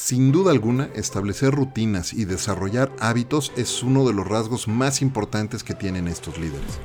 [0.08, 5.62] Sin duda alguna, establecer rutinas y desarrollar hábitos es uno de los rasgos más importantes
[5.62, 6.78] que tienen estos líderes.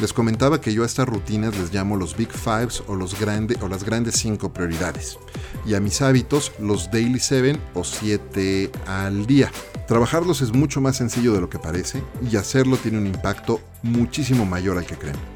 [0.00, 3.16] Les comentaba que yo a estas rutinas les llamo los Big Fives o, los
[3.60, 5.18] o las grandes 5 prioridades.
[5.66, 9.50] Y a mis hábitos los Daily 7 o 7 al día.
[9.88, 14.46] Trabajarlos es mucho más sencillo de lo que parece y hacerlo tiene un impacto muchísimo
[14.46, 15.33] mayor al que creen.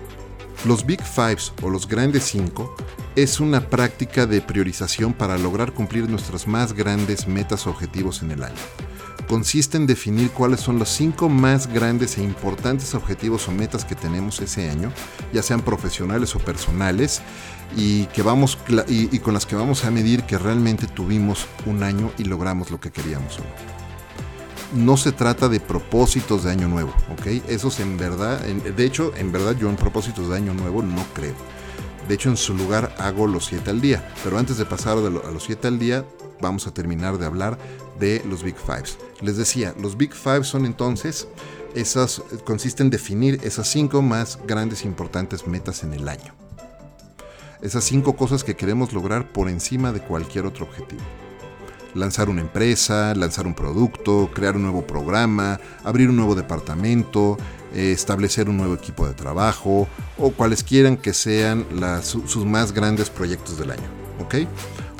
[0.64, 2.74] Los Big Fives o los grandes 5
[3.14, 8.32] es una práctica de priorización para lograr cumplir nuestras más grandes metas o objetivos en
[8.32, 8.56] el año.
[9.28, 13.94] Consiste en definir cuáles son los 5 más grandes e importantes objetivos o metas que
[13.94, 14.92] tenemos ese año,
[15.32, 17.22] ya sean profesionales o personales,
[17.76, 22.10] y, que vamos, y con las que vamos a medir que realmente tuvimos un año
[22.18, 23.87] y logramos lo que queríamos o no
[24.74, 27.26] no se trata de propósitos de año nuevo, ¿ok?
[27.48, 31.34] Esos en verdad, de hecho, en verdad yo en propósitos de año nuevo no creo.
[32.08, 34.10] De hecho, en su lugar hago los 7 al día.
[34.24, 36.06] Pero antes de pasar a los 7 al día,
[36.40, 37.58] vamos a terminar de hablar
[37.98, 38.98] de los Big Fives.
[39.20, 41.28] Les decía, los Big Fives son entonces,
[41.74, 46.34] esas, consiste en definir esas 5 más grandes e importantes metas en el año.
[47.60, 51.02] Esas 5 cosas que queremos lograr por encima de cualquier otro objetivo
[51.94, 57.36] lanzar una empresa, lanzar un producto, crear un nuevo programa, abrir un nuevo departamento,
[57.74, 61.66] eh, establecer un nuevo equipo de trabajo o cuales quieran que sean
[62.02, 63.88] sus más grandes proyectos del año.
[64.20, 64.34] ¿ok?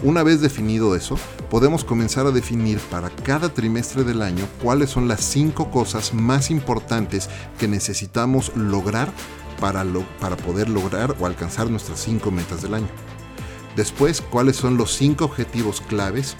[0.05, 1.18] Una vez definido eso,
[1.51, 6.51] podemos comenzar a definir para cada trimestre del año cuáles son las cinco cosas más
[6.51, 9.11] importantes que necesitamos lograr
[9.61, 9.85] para,
[10.20, 12.88] para poder lograr o alcanzar nuestras cinco metas del año.
[13.79, 16.35] Después, cuáles son los cinco objetivos claves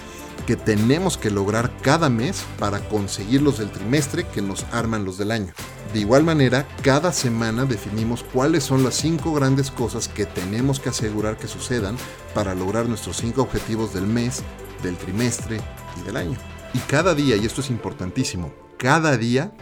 [0.45, 5.19] que tenemos que lograr cada mes para conseguir los del trimestre que nos arman los
[5.19, 5.53] del año.
[5.93, 10.89] De igual manera, cada semana definimos cuáles son las cinco grandes cosas que tenemos que
[10.89, 11.97] asegurar que sucedan
[12.35, 14.43] para lograr nuestros cinco objetivos del mes,
[14.83, 15.61] del trimestre
[16.01, 16.37] y del año.
[16.75, 19.53] Y cada día, y esto es importantísimo, cada día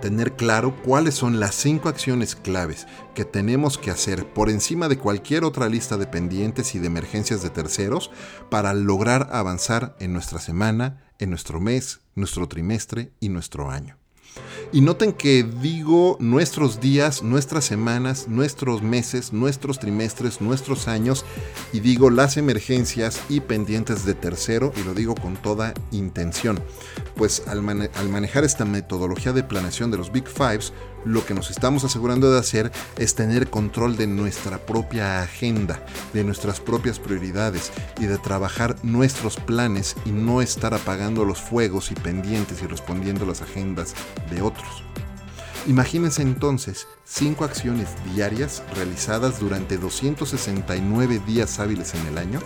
[0.00, 4.98] tener claro cuáles son las cinco acciones claves que tenemos que hacer por encima de
[4.98, 8.10] cualquier otra lista de pendientes y de emergencias de terceros
[8.50, 13.98] para lograr avanzar en nuestra semana, en nuestro mes, nuestro trimestre y nuestro año.
[14.76, 21.24] Y noten que digo nuestros días, nuestras semanas, nuestros meses, nuestros trimestres, nuestros años,
[21.72, 26.60] y digo las emergencias y pendientes de tercero, y lo digo con toda intención.
[27.14, 30.74] Pues al, manejar esta metodología de planeación de los Big Fives,
[31.06, 35.80] lo que nos estamos asegurando de hacer es tener control de nuestra propia agenda,
[36.12, 41.92] de nuestras propias prioridades y de trabajar nuestros planes y no estar apagando los fuegos
[41.92, 43.94] y pendientes y respondiendo las agendas
[44.30, 44.82] de otros.
[45.68, 52.40] Imagínense entonces cinco acciones diarias realizadas durante 269 días hábiles en el año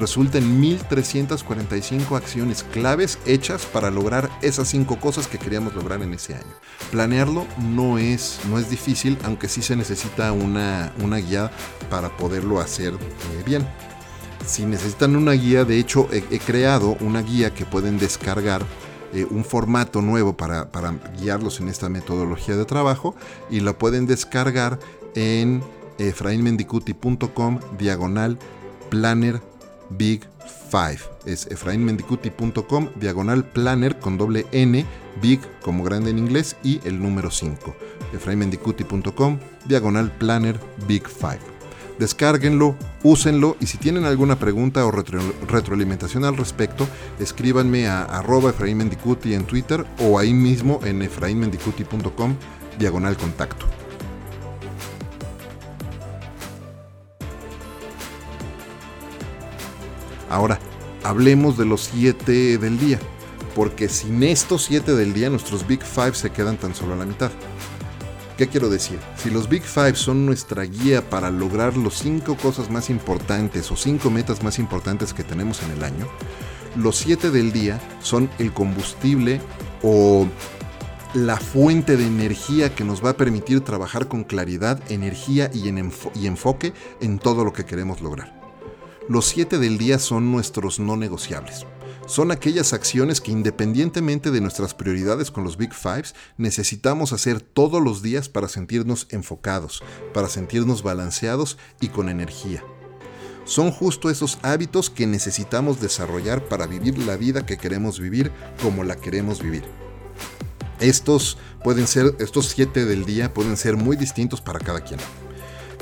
[0.00, 6.14] resulta en 1345 acciones claves hechas para lograr esas cinco cosas que queríamos lograr en
[6.14, 6.52] ese año.
[6.90, 11.50] Planearlo no es, no es difícil, aunque sí se necesita una, una guía
[11.90, 13.66] para poderlo hacer eh, bien.
[14.46, 18.62] Si necesitan una guía, de hecho he, creado una guía que pueden descargar
[19.12, 23.14] eh, un formato nuevo para, para, guiarlos en esta metodología de trabajo
[23.50, 24.78] y la pueden descargar
[25.14, 25.62] en
[25.98, 28.38] efrainmendicuti.com diagonal
[28.88, 29.49] planner
[29.90, 30.22] Big
[30.70, 31.00] Five.
[31.26, 34.84] Es efrainmendicuti.com, diagonal planner con doble N,
[35.20, 37.74] Big como grande en inglés y el número 5.
[38.14, 41.40] efrainmendicuti.com, diagonal planner Big Five.
[41.98, 49.34] Descárguenlo, úsenlo y si tienen alguna pregunta o retroalimentación al respecto, escríbanme a arroba efrainmendicuti
[49.34, 52.36] en Twitter o ahí mismo en efrainmendicuti.com,
[52.78, 53.79] diagonal contacto.
[60.30, 60.60] Ahora,
[61.02, 63.00] hablemos de los 7 del día,
[63.54, 67.04] porque sin estos 7 del día nuestros Big Five se quedan tan solo a la
[67.04, 67.32] mitad.
[68.38, 68.98] ¿Qué quiero decir?
[69.16, 73.76] Si los Big Five son nuestra guía para lograr los 5 cosas más importantes o
[73.76, 76.06] 5 metas más importantes que tenemos en el año,
[76.76, 79.40] los 7 del día son el combustible
[79.82, 80.28] o
[81.12, 85.68] la fuente de energía que nos va a permitir trabajar con claridad, energía y,
[86.14, 88.39] y enfoque en todo lo que queremos lograr.
[89.10, 91.66] Los siete del día son nuestros no negociables.
[92.06, 97.82] Son aquellas acciones que independientemente de nuestras prioridades con los Big Fives, necesitamos hacer todos
[97.82, 99.82] los días para sentirnos enfocados,
[100.14, 102.62] para sentirnos balanceados y con energía.
[103.44, 108.30] Son justo esos hábitos que necesitamos desarrollar para vivir la vida que queremos vivir
[108.62, 109.64] como la queremos vivir.
[110.78, 115.00] Estos pueden ser, estos siete del día pueden ser muy distintos para cada quien.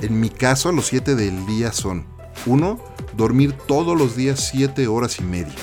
[0.00, 2.06] En mi caso, los siete del día son
[2.46, 2.97] 1.
[3.18, 5.57] Dormir todos los días 7 horas y media.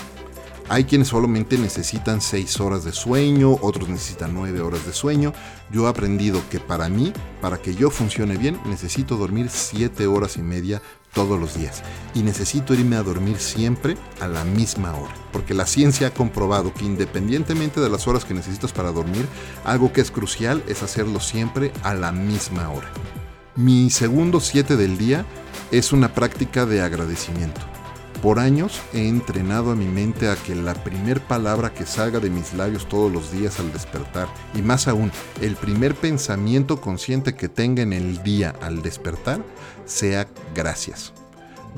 [0.67, 5.31] Hay quienes solamente necesitan 6 horas de sueño, otros necesitan 9 horas de sueño.
[5.71, 10.35] Yo he aprendido que para mí, para que yo funcione bien, necesito dormir 7 horas
[10.35, 10.81] y media
[11.13, 11.81] todos los días.
[12.13, 15.13] Y necesito irme a dormir siempre a la misma hora.
[15.31, 19.25] Porque la ciencia ha comprobado que independientemente de las horas que necesitas para dormir,
[19.63, 22.91] algo que es crucial es hacerlo siempre a la misma hora.
[23.57, 25.25] Mi segundo 7 del día
[25.71, 27.61] es una práctica de agradecimiento.
[28.21, 32.29] Por años he entrenado a mi mente a que la primer palabra que salga de
[32.29, 37.47] mis labios todos los días al despertar, y más aún, el primer pensamiento consciente que
[37.47, 39.41] tenga en el día al despertar,
[39.85, 41.13] sea gracias.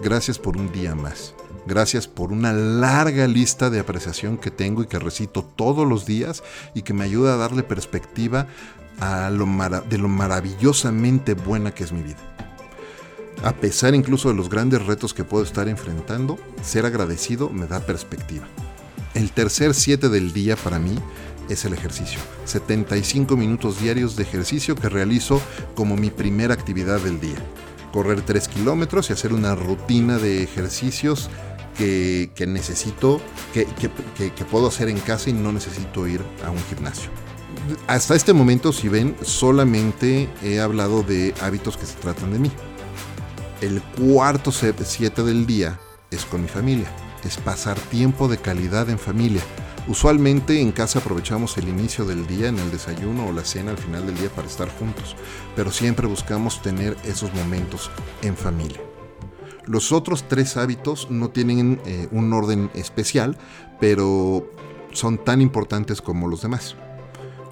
[0.02, 1.36] Gracias por un día más.
[1.68, 6.42] Gracias por una larga lista de apreciación que tengo y que recito todos los días
[6.74, 8.48] y que me ayuda a darle perspectiva
[9.00, 9.46] a lo
[9.90, 12.18] de lo maravillosamente buena que es mi vida.
[13.44, 17.80] A pesar incluso de los grandes retos que puedo estar enfrentando, ser agradecido me da
[17.80, 18.48] perspectiva.
[19.14, 20.96] El tercer 7 del día para mí
[21.50, 22.20] es el ejercicio.
[22.46, 25.42] 75 minutos diarios de ejercicio que realizo
[25.76, 27.38] como mi primera actividad del día.
[27.92, 31.30] Correr 3 kilómetros y hacer una rutina de ejercicios
[31.78, 33.22] que, necesito,
[33.54, 33.66] que,
[34.18, 37.27] que puedo hacer en casa y no necesito ir a un gimnasio.
[37.88, 42.52] Hasta este momento, si ven, solamente he hablado de hábitos que se tratan de mí
[43.62, 45.80] el cuarto 7 del día
[46.12, 46.88] es con mi familia,
[47.24, 49.42] es pasar tiempo de calidad en familia.
[49.88, 53.78] Usualmente en casa aprovechamos el inicio del día en el desayuno o la cena al
[53.78, 55.16] final del día para estar juntos,
[55.56, 57.90] pero siempre buscamos tener esos momentos
[58.22, 58.82] en familia.
[59.66, 63.38] Los otros tres hábitos no tienen eh, un orden especial,
[63.80, 64.48] pero
[64.92, 66.76] son tan importantes como los demás.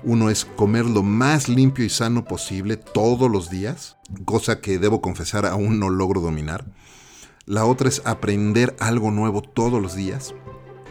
[0.05, 5.01] Uno es comer lo más limpio y sano posible todos los días, cosa que debo
[5.01, 6.65] confesar aún no logro dominar.
[7.47, 10.35] La otra es aprender algo nuevo todos los días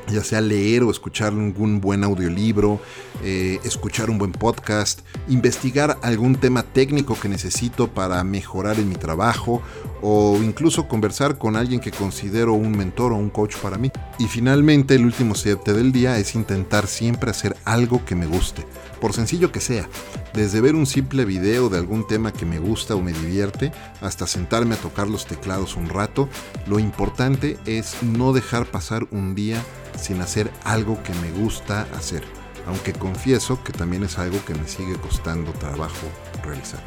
[0.09, 2.81] ya sea leer o escuchar algún buen audiolibro,
[3.23, 8.97] eh, escuchar un buen podcast, investigar algún tema técnico que necesito para mejorar en mi
[8.97, 9.62] trabajo
[10.03, 13.90] o incluso conversar con alguien que considero un mentor o un coach para mí.
[14.19, 18.67] Y finalmente el último siete del día es intentar siempre hacer algo que me guste,
[19.01, 19.88] por sencillo que sea,
[20.35, 24.27] desde ver un simple video de algún tema que me gusta o me divierte, hasta
[24.27, 26.29] sentarme a tocar los teclados un rato,
[26.67, 29.62] lo importante es no dejar pasar un día
[29.98, 32.24] sin hacer algo que me gusta hacer,
[32.66, 36.07] aunque confieso que también es algo que me sigue costando trabajo
[36.42, 36.83] realizar.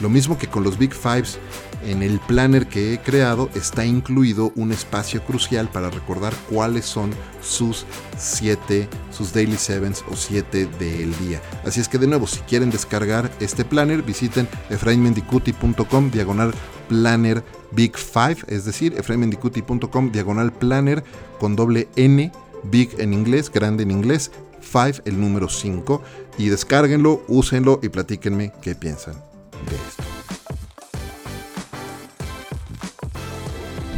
[0.00, 1.38] Lo mismo que con los Big Fives,
[1.84, 7.10] en el planner que he creado está incluido un espacio crucial para recordar cuáles son
[7.40, 11.40] sus 7, sus Daily Sevens o 7 del día.
[11.64, 16.52] Así es que de nuevo, si quieren descargar este planner, visiten efrainmendicuti.com diagonal
[16.88, 17.42] planner
[17.72, 21.02] Big Five, es decir, efrainmendicuti.com diagonal planner
[21.38, 22.30] con doble N,
[22.64, 26.02] Big en inglés, grande en inglés, Five el número 5,
[26.38, 30.02] y descárguenlo, úsenlo y platíquenme qué piensan de esto.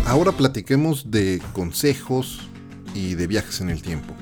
[0.06, 2.48] Ahora platiquemos de consejos
[2.94, 4.14] y de viajes en el tiempo.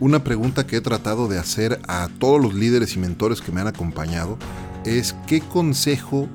[0.00, 3.60] Una pregunta que he tratado de hacer a todos los líderes y mentores que me
[3.60, 4.36] han acompañado
[4.84, 6.28] es qué consejo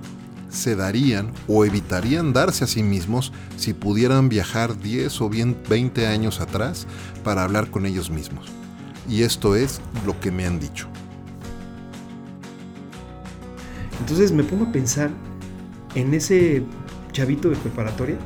[0.50, 6.08] se darían o evitarían darse a sí mismos si pudieran viajar 10 o bien 20
[6.08, 6.88] años atrás
[7.24, 8.48] para hablar con ellos mismos.
[9.10, 10.88] Y esto es lo que me han dicho.
[14.00, 15.10] Entonces me pongo a pensar
[15.96, 16.64] en ese
[17.12, 18.18] chavito de preparatoria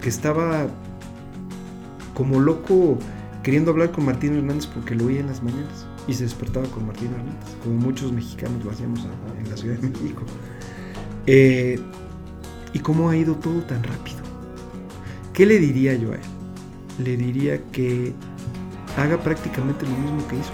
[0.00, 0.66] que estaba
[2.14, 2.98] como loco
[3.42, 6.86] queriendo hablar con Martín Hernández porque lo oía en las mañanas y se despertaba con
[6.86, 9.00] Martín Hernández, como muchos mexicanos lo hacíamos
[9.38, 10.22] en la Ciudad de México.
[11.26, 11.78] Eh,
[12.72, 14.18] ¿Y cómo ha ido todo tan rápido?
[15.32, 16.20] ¿Qué le diría yo a él?
[16.98, 18.12] Le diría que
[18.96, 20.50] haga prácticamente lo mismo que hizo.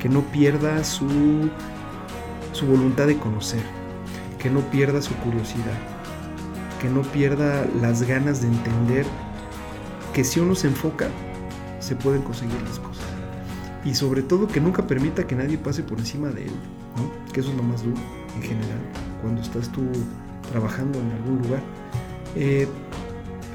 [0.00, 1.48] Que no pierda su,
[2.52, 3.62] su voluntad de conocer.
[4.38, 5.78] Que no pierda su curiosidad.
[6.80, 9.06] Que no pierda las ganas de entender
[10.12, 11.08] que si uno se enfoca,
[11.80, 13.04] se pueden conseguir las cosas.
[13.84, 16.52] Y sobre todo que nunca permita que nadie pase por encima de él.
[17.32, 18.00] Que eso es lo más duro
[18.36, 19.82] en general cuando estás tú
[20.50, 21.62] trabajando en algún lugar.
[22.34, 22.66] Eh,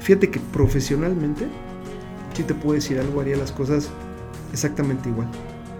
[0.00, 1.48] fíjate que profesionalmente,
[2.34, 3.90] si te puedo decir algo, haría las cosas
[4.52, 5.28] exactamente igual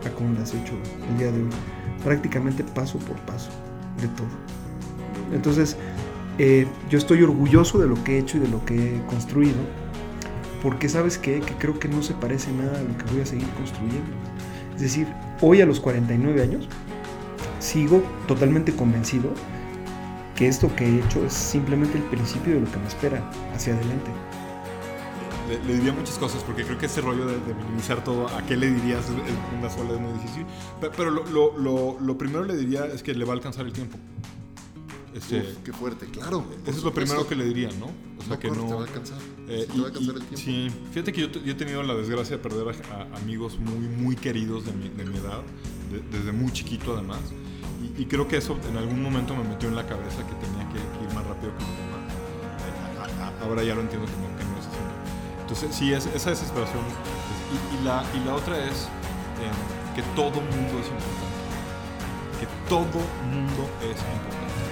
[0.07, 0.75] a como las he hecho
[1.11, 1.51] el día de hoy.
[2.03, 3.51] Prácticamente paso por paso
[4.01, 4.27] de todo.
[5.33, 5.77] Entonces,
[6.39, 9.59] eh, yo estoy orgulloso de lo que he hecho y de lo que he construido,
[10.63, 11.41] porque sabes qué?
[11.41, 14.11] que creo que no se parece nada a lo que voy a seguir construyendo.
[14.75, 15.07] Es decir,
[15.41, 16.69] hoy a los 49 años,
[17.61, 19.31] sigo totalmente convencido
[20.35, 23.75] que esto que he hecho es simplemente el principio de lo que me espera hacia
[23.75, 24.11] adelante.
[25.67, 28.71] Le, diría muchas cosas porque creo que ese rollo de, minimizar todo, ¿a qué le
[28.71, 29.07] dirías?
[29.11, 30.47] En una sola es muy difícil.
[30.97, 33.99] Pero lo, lo, lo, primero le diría es que le va a alcanzar el tiempo.
[35.15, 36.45] Este, qué fuerte, claro.
[36.67, 37.87] Eso es lo primero que le diría, ¿no?
[38.19, 38.67] O sea, que no.
[38.67, 39.19] Te va a alcanzar.
[39.47, 40.37] Eh, te va a alcanzar el tiempo.
[40.39, 44.17] Sí, fíjate que yo, yo, he tenido la desgracia de perder a, amigos muy, muy
[44.17, 45.43] queridos de mi, de mi edad,
[46.11, 47.21] desde muy chiquito además
[47.97, 50.79] y, creo que eso en algún momento me metió en la cabeza que tenía que,
[50.79, 52.03] ir más rápido que mi mamá.
[52.67, 54.79] Eh, ahora ya lo entiendo que no, no es así.
[55.41, 56.83] Entonces, sí, es, esa desesperación.
[57.53, 58.89] y, la, y la otra es
[59.39, 61.35] em, que todo mundo es importante.
[62.41, 62.99] Que todo
[63.31, 64.65] mundo es importante.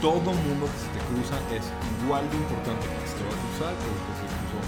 [0.00, 1.66] Todo mundo que se te cruza es
[2.04, 4.60] igual de importante que se te va a cruzar que que se cruzó.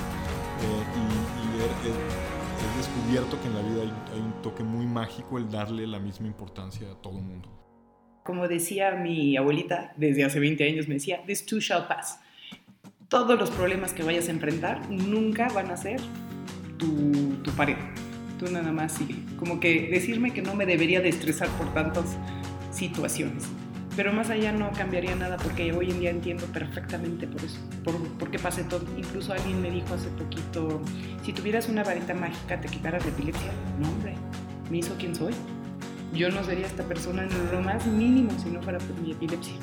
[0.63, 2.32] Eh, y, y
[2.65, 6.27] he descubierto que en la vida hay, un toque muy mágico el darle la misma
[6.27, 7.49] importancia a todo el mundo.
[8.25, 12.21] Como decía mi abuelita desde hace 20 años, me decía, this too shall pass.
[13.09, 16.01] Todos los problemas que vayas a enfrentar nunca van a ser
[16.79, 17.77] tu, tu pared.
[18.39, 19.17] Tú nada más sigue.
[19.39, 22.17] Como que decirme que no me debería de estresar por tantas
[22.71, 23.49] situaciones.
[23.95, 27.59] Pero más allá no cambiaría nada porque hoy en día entiendo perfectamente por eso,
[28.18, 28.84] por, qué pasé todo.
[28.97, 30.80] Incluso alguien me dijo hace poquito,
[31.22, 33.53] si tuvieras una varita mágica te quitaras la epilepsia.
[33.78, 34.14] No, hombre,
[34.70, 35.34] me hizo quien soy.
[36.14, 39.55] Yo no sería esta persona en lo más mínimo si no fuera por mi epilepsia.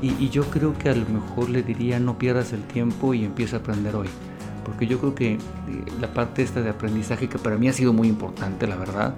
[0.00, 3.56] Y yo creo que a lo mejor le diría no pierdas el tiempo y empieza
[3.56, 4.08] a aprender hoy.
[4.68, 5.38] Porque yo creo que eh,
[5.98, 9.14] la parte esta de aprendizaje, que para mí ha sido muy importante, la verdad,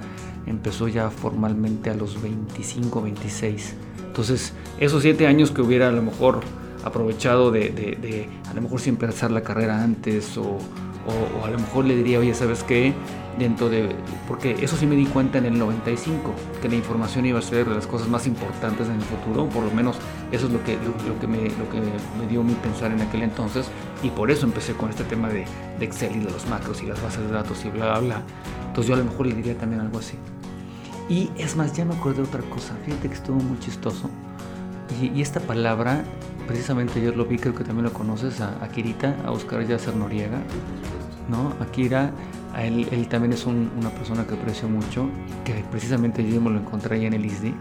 [0.47, 3.75] empezó ya formalmente a los 25, 26.
[4.07, 6.41] Entonces, esos siete años que hubiera a lo mejor
[6.85, 11.45] aprovechado de, de, de a lo mejor siempre empezar la carrera antes o, o, o,
[11.45, 12.95] a lo mejor le diría, oye, ¿sabes qué?
[13.39, 13.95] Dentro de,
[14.28, 17.66] porque eso sí me di cuenta en el 95, que la información iba a ser
[17.66, 19.97] de las cosas más importantes en el futuro, por lo menos
[20.31, 21.81] eso es lo que, lo, que, me, lo que
[22.18, 23.70] me dio mi pensar en aquel entonces,
[24.03, 25.47] y por eso empecé con este tema de,
[25.78, 28.22] de Excel y de los macros y las bases de datos y bla, bla, bla.
[28.66, 30.18] Entonces yo a lo mejor le diría también algo así.
[31.09, 34.11] Y es más, ya me acordé de otra cosa, fíjate que estuvo muy chistoso.
[35.01, 36.05] Y, y esta palabra
[36.51, 40.43] precisamente ayer lo vi, creo que también lo conoces, a, a a Oscar Yasser Noriega,
[41.28, 41.53] ¿no?
[41.61, 42.11] Akira,
[42.61, 45.09] a él, él también es un, una persona que aprecio mucho,
[45.45, 47.55] que precisamente yo me lo encontré ahí en el ISDI,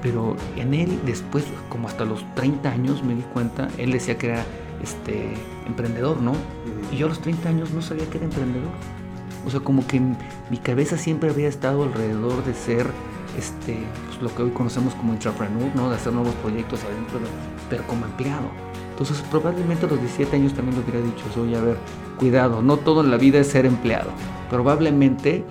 [0.00, 4.28] pero en él después, como hasta los 30 años me di cuenta, él decía que
[4.28, 4.46] era
[4.80, 5.34] este,
[5.66, 6.34] emprendedor, ¿no?
[6.92, 8.70] Y yo a los 30 años no sabía que era emprendedor.
[9.44, 12.86] O sea, como que mi cabeza siempre había estado alrededor de ser
[13.36, 15.90] este, pues, lo que hoy conocemos como entrepreneur, ¿no?
[15.90, 17.26] De hacer nuevos proyectos adentro, de,
[17.68, 18.50] pero como empleado.
[18.90, 21.76] Entonces, probablemente a los 17 años también lo hubiera dicho, oye, a ver,
[22.30, 24.10] no todo en la vida es ser empleado.
[24.50, 25.44] Probablemente,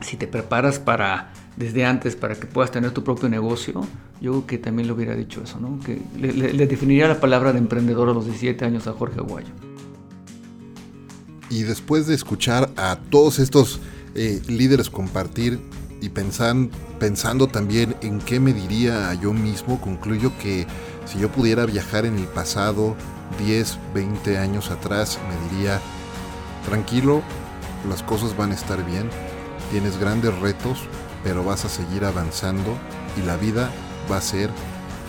[0.00, 3.82] si te preparas para, desde antes, para que puedas tener tu propio negocio,
[4.20, 5.80] yo que también le hubiera dicho eso, ¿no?
[5.80, 9.52] Que le definiría la palabra de emprendedor a los 17 años a Jorge Aguayo.
[11.50, 13.80] Y después de escuchar a todos estos
[14.14, 15.58] eh, líderes compartir
[16.00, 20.66] y pensan, pensando también en qué me diría yo mismo, concluyo que
[21.04, 22.96] si yo pudiera viajar en el pasado
[23.38, 25.80] 10, 20 años atrás, me diría,
[26.64, 27.22] tranquilo,
[27.88, 29.08] las cosas van a estar bien,
[29.70, 30.80] tienes grandes retos,
[31.22, 32.76] pero vas a seguir avanzando
[33.16, 33.70] y la vida
[34.10, 34.50] va a ser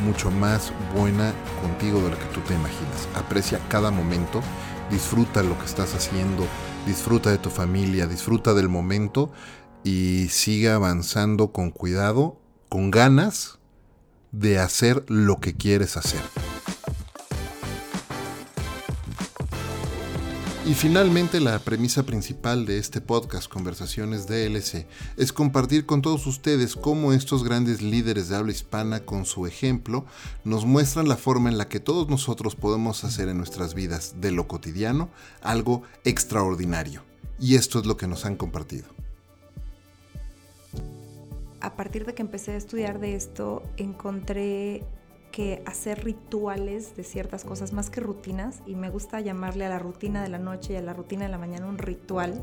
[0.06, 3.08] mucho más buena contigo de lo que tú te imaginas.
[3.16, 4.42] Aprecia cada momento,
[4.90, 6.46] disfruta lo que estás haciendo,
[6.86, 9.32] disfruta de tu familia, disfruta del momento
[9.84, 13.60] y sigue avanzando con cuidado, con ganas
[14.32, 16.22] de hacer lo que quieres hacer.
[20.64, 24.86] Y finalmente la premisa principal de este podcast Conversaciones DLC
[25.18, 30.06] es compartir con todos ustedes cómo estos grandes líderes de habla hispana con su ejemplo
[30.44, 34.32] nos muestran la forma en la que todos nosotros podemos hacer en nuestras vidas de
[34.32, 35.10] lo cotidiano
[35.42, 37.02] algo extraordinario.
[37.40, 38.86] Y esto es lo que nos han compartido.
[41.60, 44.84] A partir de que empecé a estudiar de esto, encontré
[45.32, 49.80] que hacer rituales de ciertas cosas más que rutinas, y me gusta llamarle a la
[49.80, 52.42] rutina de la noche y a la rutina de la mañana un ritual,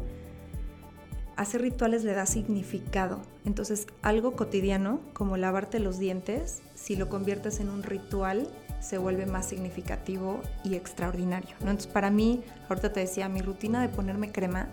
[1.37, 3.23] hacer rituales le da significado.
[3.45, 8.49] Entonces, algo cotidiano, como lavarte los dientes, si lo conviertes en un ritual,
[8.81, 11.55] se vuelve más significativo y extraordinario.
[11.61, 11.71] ¿no?
[11.71, 14.69] Entonces, para mí, ahorita te decía, mi rutina de ponerme crema,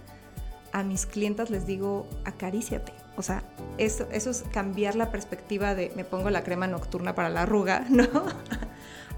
[0.71, 3.04] a mis clientas les digo, acaríciate.
[3.17, 3.43] O sea,
[3.77, 8.07] eso, es cambiar la perspectiva de me pongo la crema nocturna para la arruga, ¿no?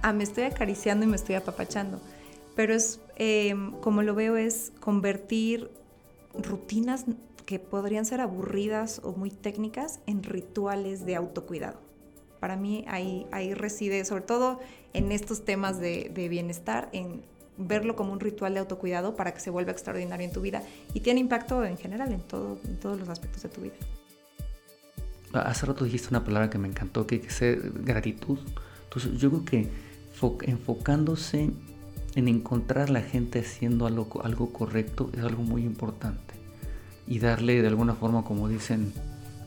[0.02, 2.00] a me estoy acariciando y me estoy apapachando.
[2.56, 5.70] Pero es, eh, como lo veo, es convertir
[6.34, 7.06] rutinas
[7.46, 11.80] que podrían ser aburridas o muy técnicas en rituales de autocuidado.
[12.40, 14.60] Para mí ahí, ahí reside, sobre todo
[14.94, 17.24] en estos temas de, de bienestar, en
[17.58, 20.62] verlo como un ritual de autocuidado para que se vuelva extraordinario en tu vida
[20.94, 23.76] y tiene impacto en general en, todo, en todos los aspectos de tu vida.
[25.34, 27.42] Hace rato dijiste una palabra que me encantó, que es
[27.84, 28.40] gratitud.
[28.86, 29.70] Entonces yo creo que
[30.50, 31.52] enfocándose
[32.16, 36.36] en encontrar a la gente haciendo algo, algo correcto es algo muy importante.
[37.06, 38.94] Y darle de alguna forma, como dicen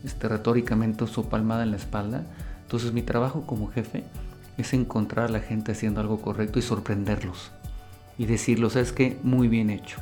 [0.05, 2.27] este, retóricamente, su palmada en la espalda.
[2.63, 4.05] Entonces mi trabajo como jefe
[4.59, 7.51] es encontrar a la gente haciendo algo correcto y sorprenderlos
[8.21, 9.17] y decirlo, ¿sabes qué?
[9.23, 9.99] Muy bien hecho.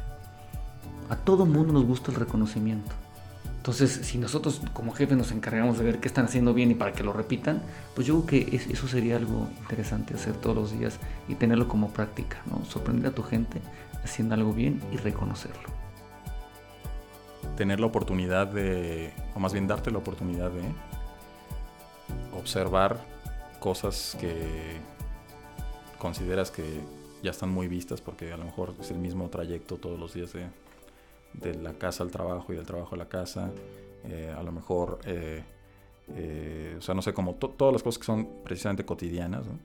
[1.09, 2.91] A todo mundo nos gusta el reconocimiento.
[3.59, 6.91] Entonces, si nosotros como jefe nos encargamos de ver qué están haciendo bien y para
[6.91, 7.63] que lo repitan,
[7.95, 10.99] pues yo creo que eso sería algo interesante hacer todos los días
[11.29, 12.65] y tenerlo como práctica, ¿no?
[12.65, 13.61] Sorprender a tu gente
[14.03, 15.69] haciendo algo bien y reconocerlo.
[17.57, 20.63] Tener la oportunidad de, o más bien darte la oportunidad de
[22.37, 22.99] observar
[23.61, 24.81] cosas que
[26.01, 29.99] consideras que ya están muy vistas porque a lo mejor es el mismo trayecto todos
[29.99, 30.47] los días de,
[31.35, 33.51] de la casa al trabajo y del trabajo a la casa.
[34.05, 35.43] Eh, a lo mejor, eh,
[36.09, 39.59] eh, o sea, no sé, como todas las cosas que son precisamente cotidianas, ¿no?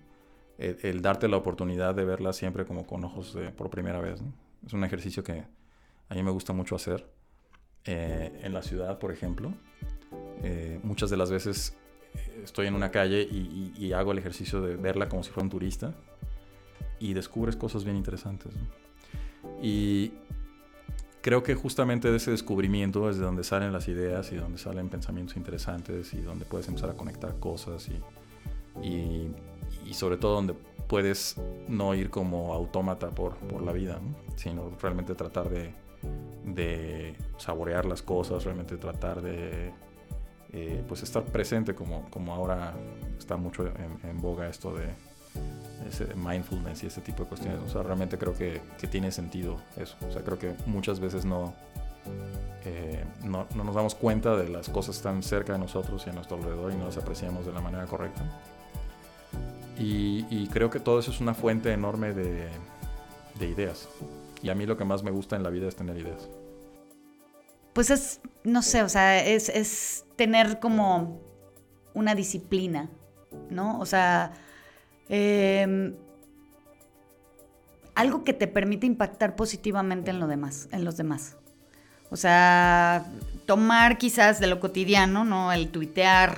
[0.58, 4.22] el, el, darte la oportunidad de verlas siempre como con ojos de, por primera vez.
[4.22, 4.34] ¿no?
[4.66, 5.43] Es un ejercicio que
[6.10, 7.08] a mí me gusta mucho hacer.
[7.86, 9.51] en la ciudad, por ejemplo,
[10.84, 11.76] muchas de las veces
[12.43, 15.49] estoy en una calle y, y, hago el ejercicio de verla como si fuera un
[15.49, 15.93] turista
[17.04, 18.54] y descubres cosas bien interesantes.
[19.62, 20.14] Y
[21.22, 24.88] creo que justamente de ese descubrimiento es de donde salen las ideas y donde salen
[24.88, 27.89] pensamientos interesantes y donde puedes empezar a conectar cosas
[28.82, 29.30] y,
[29.86, 30.56] y, sobre todo donde
[30.88, 31.36] puedes
[31.68, 33.99] no ir como autómata por, por la vida,
[34.38, 35.74] sino realmente tratar de,
[36.45, 39.74] de, saborear las cosas, realmente tratar de
[40.54, 42.74] eh, pues estar presente como, como ahora
[43.18, 45.12] está mucho en boga esto de
[45.88, 47.60] ese mindfulness y ese tipo de cuestiones.
[47.62, 49.96] O sea, realmente creo que, que tiene sentido eso.
[50.08, 51.54] O sea, creo que muchas veces no,
[52.66, 56.10] eh, no, no, nos damos cuenta de las cosas que están cerca de nosotros y
[56.10, 58.22] a nuestro alrededor y no las apreciamos de la manera correcta.
[59.78, 62.48] Y, y creo que todo eso es una fuente enorme de,
[63.40, 63.90] de ideas.
[64.42, 66.30] Y a mí lo que más me gusta en la vida es tener ideas.
[67.74, 71.20] Pues es, no sé, o sea, es, es tener como
[71.94, 72.90] una disciplina,
[73.50, 73.80] ¿no?
[73.80, 74.34] O sea,
[75.10, 75.93] Em,
[77.95, 81.36] algo que te permite impactar positivamente en, lo demás, en los demás.
[82.10, 83.06] O sea,
[83.45, 85.51] tomar quizás de lo cotidiano, ¿no?
[85.51, 86.38] El tuitear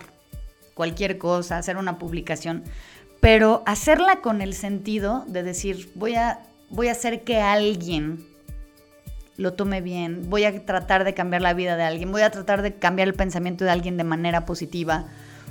[0.74, 2.64] cualquier cosa, hacer una publicación,
[3.22, 8.26] pero hacerla con el sentido de decir, voy a, voy a hacer que alguien
[9.38, 12.62] lo tome bien, voy a tratar de cambiar la vida de alguien, voy a tratar
[12.62, 15.06] de cambiar el pensamiento de alguien de manera positiva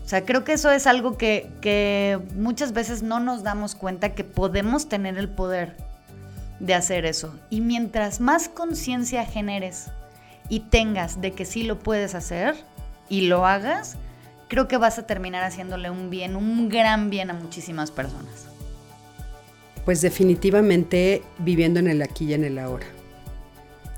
[0.05, 4.23] o sea, creo que eso es algo que, muchas veces no nos damos cuenta que
[4.23, 5.77] podemos tener el poder
[6.61, 7.35] de hacer eso.
[7.49, 9.87] Y mientras más conciencia generes
[10.51, 12.55] y tengas de que sí lo puedes hacer
[13.09, 13.97] y lo hagas,
[14.49, 18.47] creo que vas a terminar haciéndole un bien, un gran bien a muchísimas personas.
[19.87, 22.87] Pues definitivamente viviendo en el aquí y en el ahora,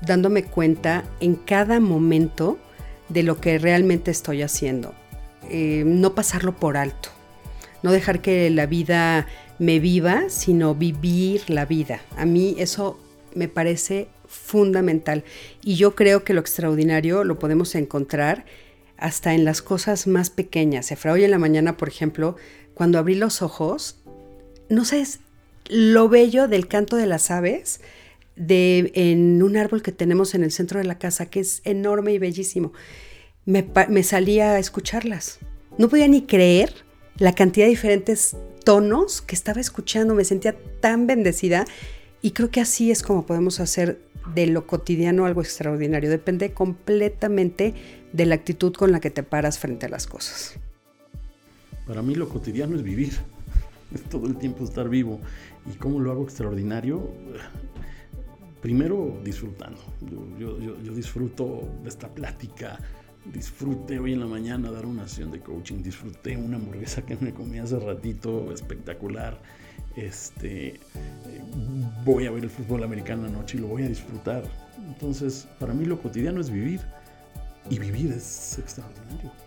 [0.01, 2.57] dándome cuenta en cada momento
[3.09, 4.93] de lo que realmente estoy haciendo
[5.49, 7.09] eh, no pasarlo por alto,
[7.83, 9.27] no dejar que la vida
[9.59, 12.01] me viva, sino vivir la vida.
[12.15, 12.99] A mí eso
[13.33, 15.23] me parece fundamental
[15.63, 18.45] y yo creo que lo extraordinario lo podemos encontrar
[18.97, 20.91] hasta en las cosas más pequeñas.
[20.91, 22.35] Efra, hoy en la mañana, por ejemplo,
[22.73, 23.97] cuando abrí los ojos,
[24.69, 25.03] no sé,
[25.69, 27.81] lo bello del canto de las aves
[28.35, 32.13] de, en un árbol que tenemos en el centro de la casa, que es enorme
[32.13, 32.73] y bellísimo
[33.47, 35.39] me, salía a escucharlas.
[35.77, 36.73] No podía ni creer
[37.17, 41.65] la cantidad de diferentes tonos que estaba escuchando, me sentía tan bendecida
[42.21, 44.01] y creo que así es como podemos hacer
[44.35, 46.09] de lo cotidiano algo extraordinario.
[46.09, 47.73] Depende completamente
[48.11, 50.59] de la actitud con la que te paras frente a las cosas.
[51.87, 53.13] Para mí lo cotidiano es vivir,
[53.95, 55.21] es todo el tiempo estar vivo.
[55.73, 57.09] ¿Y cómo lo hago extraordinario?
[58.61, 59.79] Primero disfrutando.
[60.37, 62.79] Yo, yo disfruto de esta plática,
[63.33, 67.33] disfruté hoy en la mañana dar una sesión de coaching, disfruté una hamburguesa que me
[67.33, 69.39] comí hace ratito, espectacular.
[69.95, 70.79] Este, eh,
[72.05, 74.43] voy a ver el fútbol americano anoche y lo voy a disfrutar.
[74.87, 76.81] Entonces, para mí lo cotidiano es vivir
[77.69, 79.46] y vivir es extraordinario.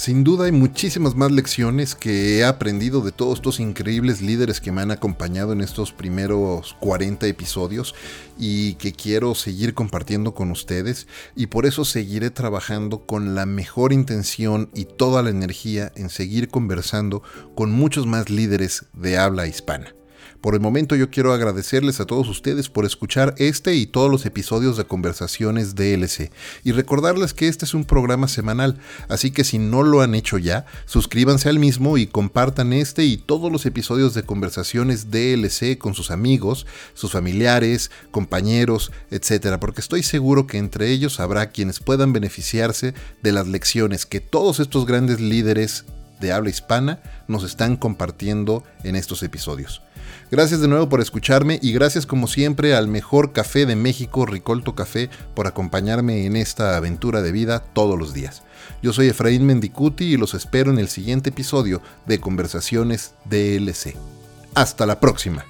[0.00, 4.72] Sin duda hay muchísimas más lecciones que he aprendido de todos estos increíbles líderes que
[4.72, 7.94] me han acompañado en estos primeros 40 episodios
[8.38, 13.92] y que quiero seguir compartiendo con ustedes y por eso seguiré trabajando con la mejor
[13.92, 17.22] intención y toda la energía en seguir conversando
[17.54, 19.99] con muchos más líderes de habla hispana.
[20.40, 24.24] Por el momento yo quiero agradecerles a todos ustedes por escuchar este y todos los
[24.24, 26.32] episodios de Conversaciones DLC
[26.64, 28.78] y recordarles que este es un programa semanal,
[29.08, 33.18] así que si no lo han hecho ya, suscríbanse al mismo y compartan este y
[33.18, 39.58] todos los episodios de Conversaciones DLC con sus amigos, sus familiares, compañeros, etc.
[39.60, 44.58] Porque estoy seguro que entre ellos habrá quienes puedan beneficiarse de las lecciones que todos
[44.58, 45.84] estos grandes líderes
[46.20, 49.82] de habla hispana nos están compartiendo en estos episodios.
[50.30, 54.76] Gracias de nuevo por escucharme y gracias como siempre al mejor café de México, Ricolto
[54.76, 58.44] Café, por acompañarme en esta aventura de vida todos los días.
[58.80, 63.96] Yo soy Efraín Mendicuti y los espero en el siguiente episodio de Conversaciones DLC.
[64.54, 65.44] Hasta la próxima.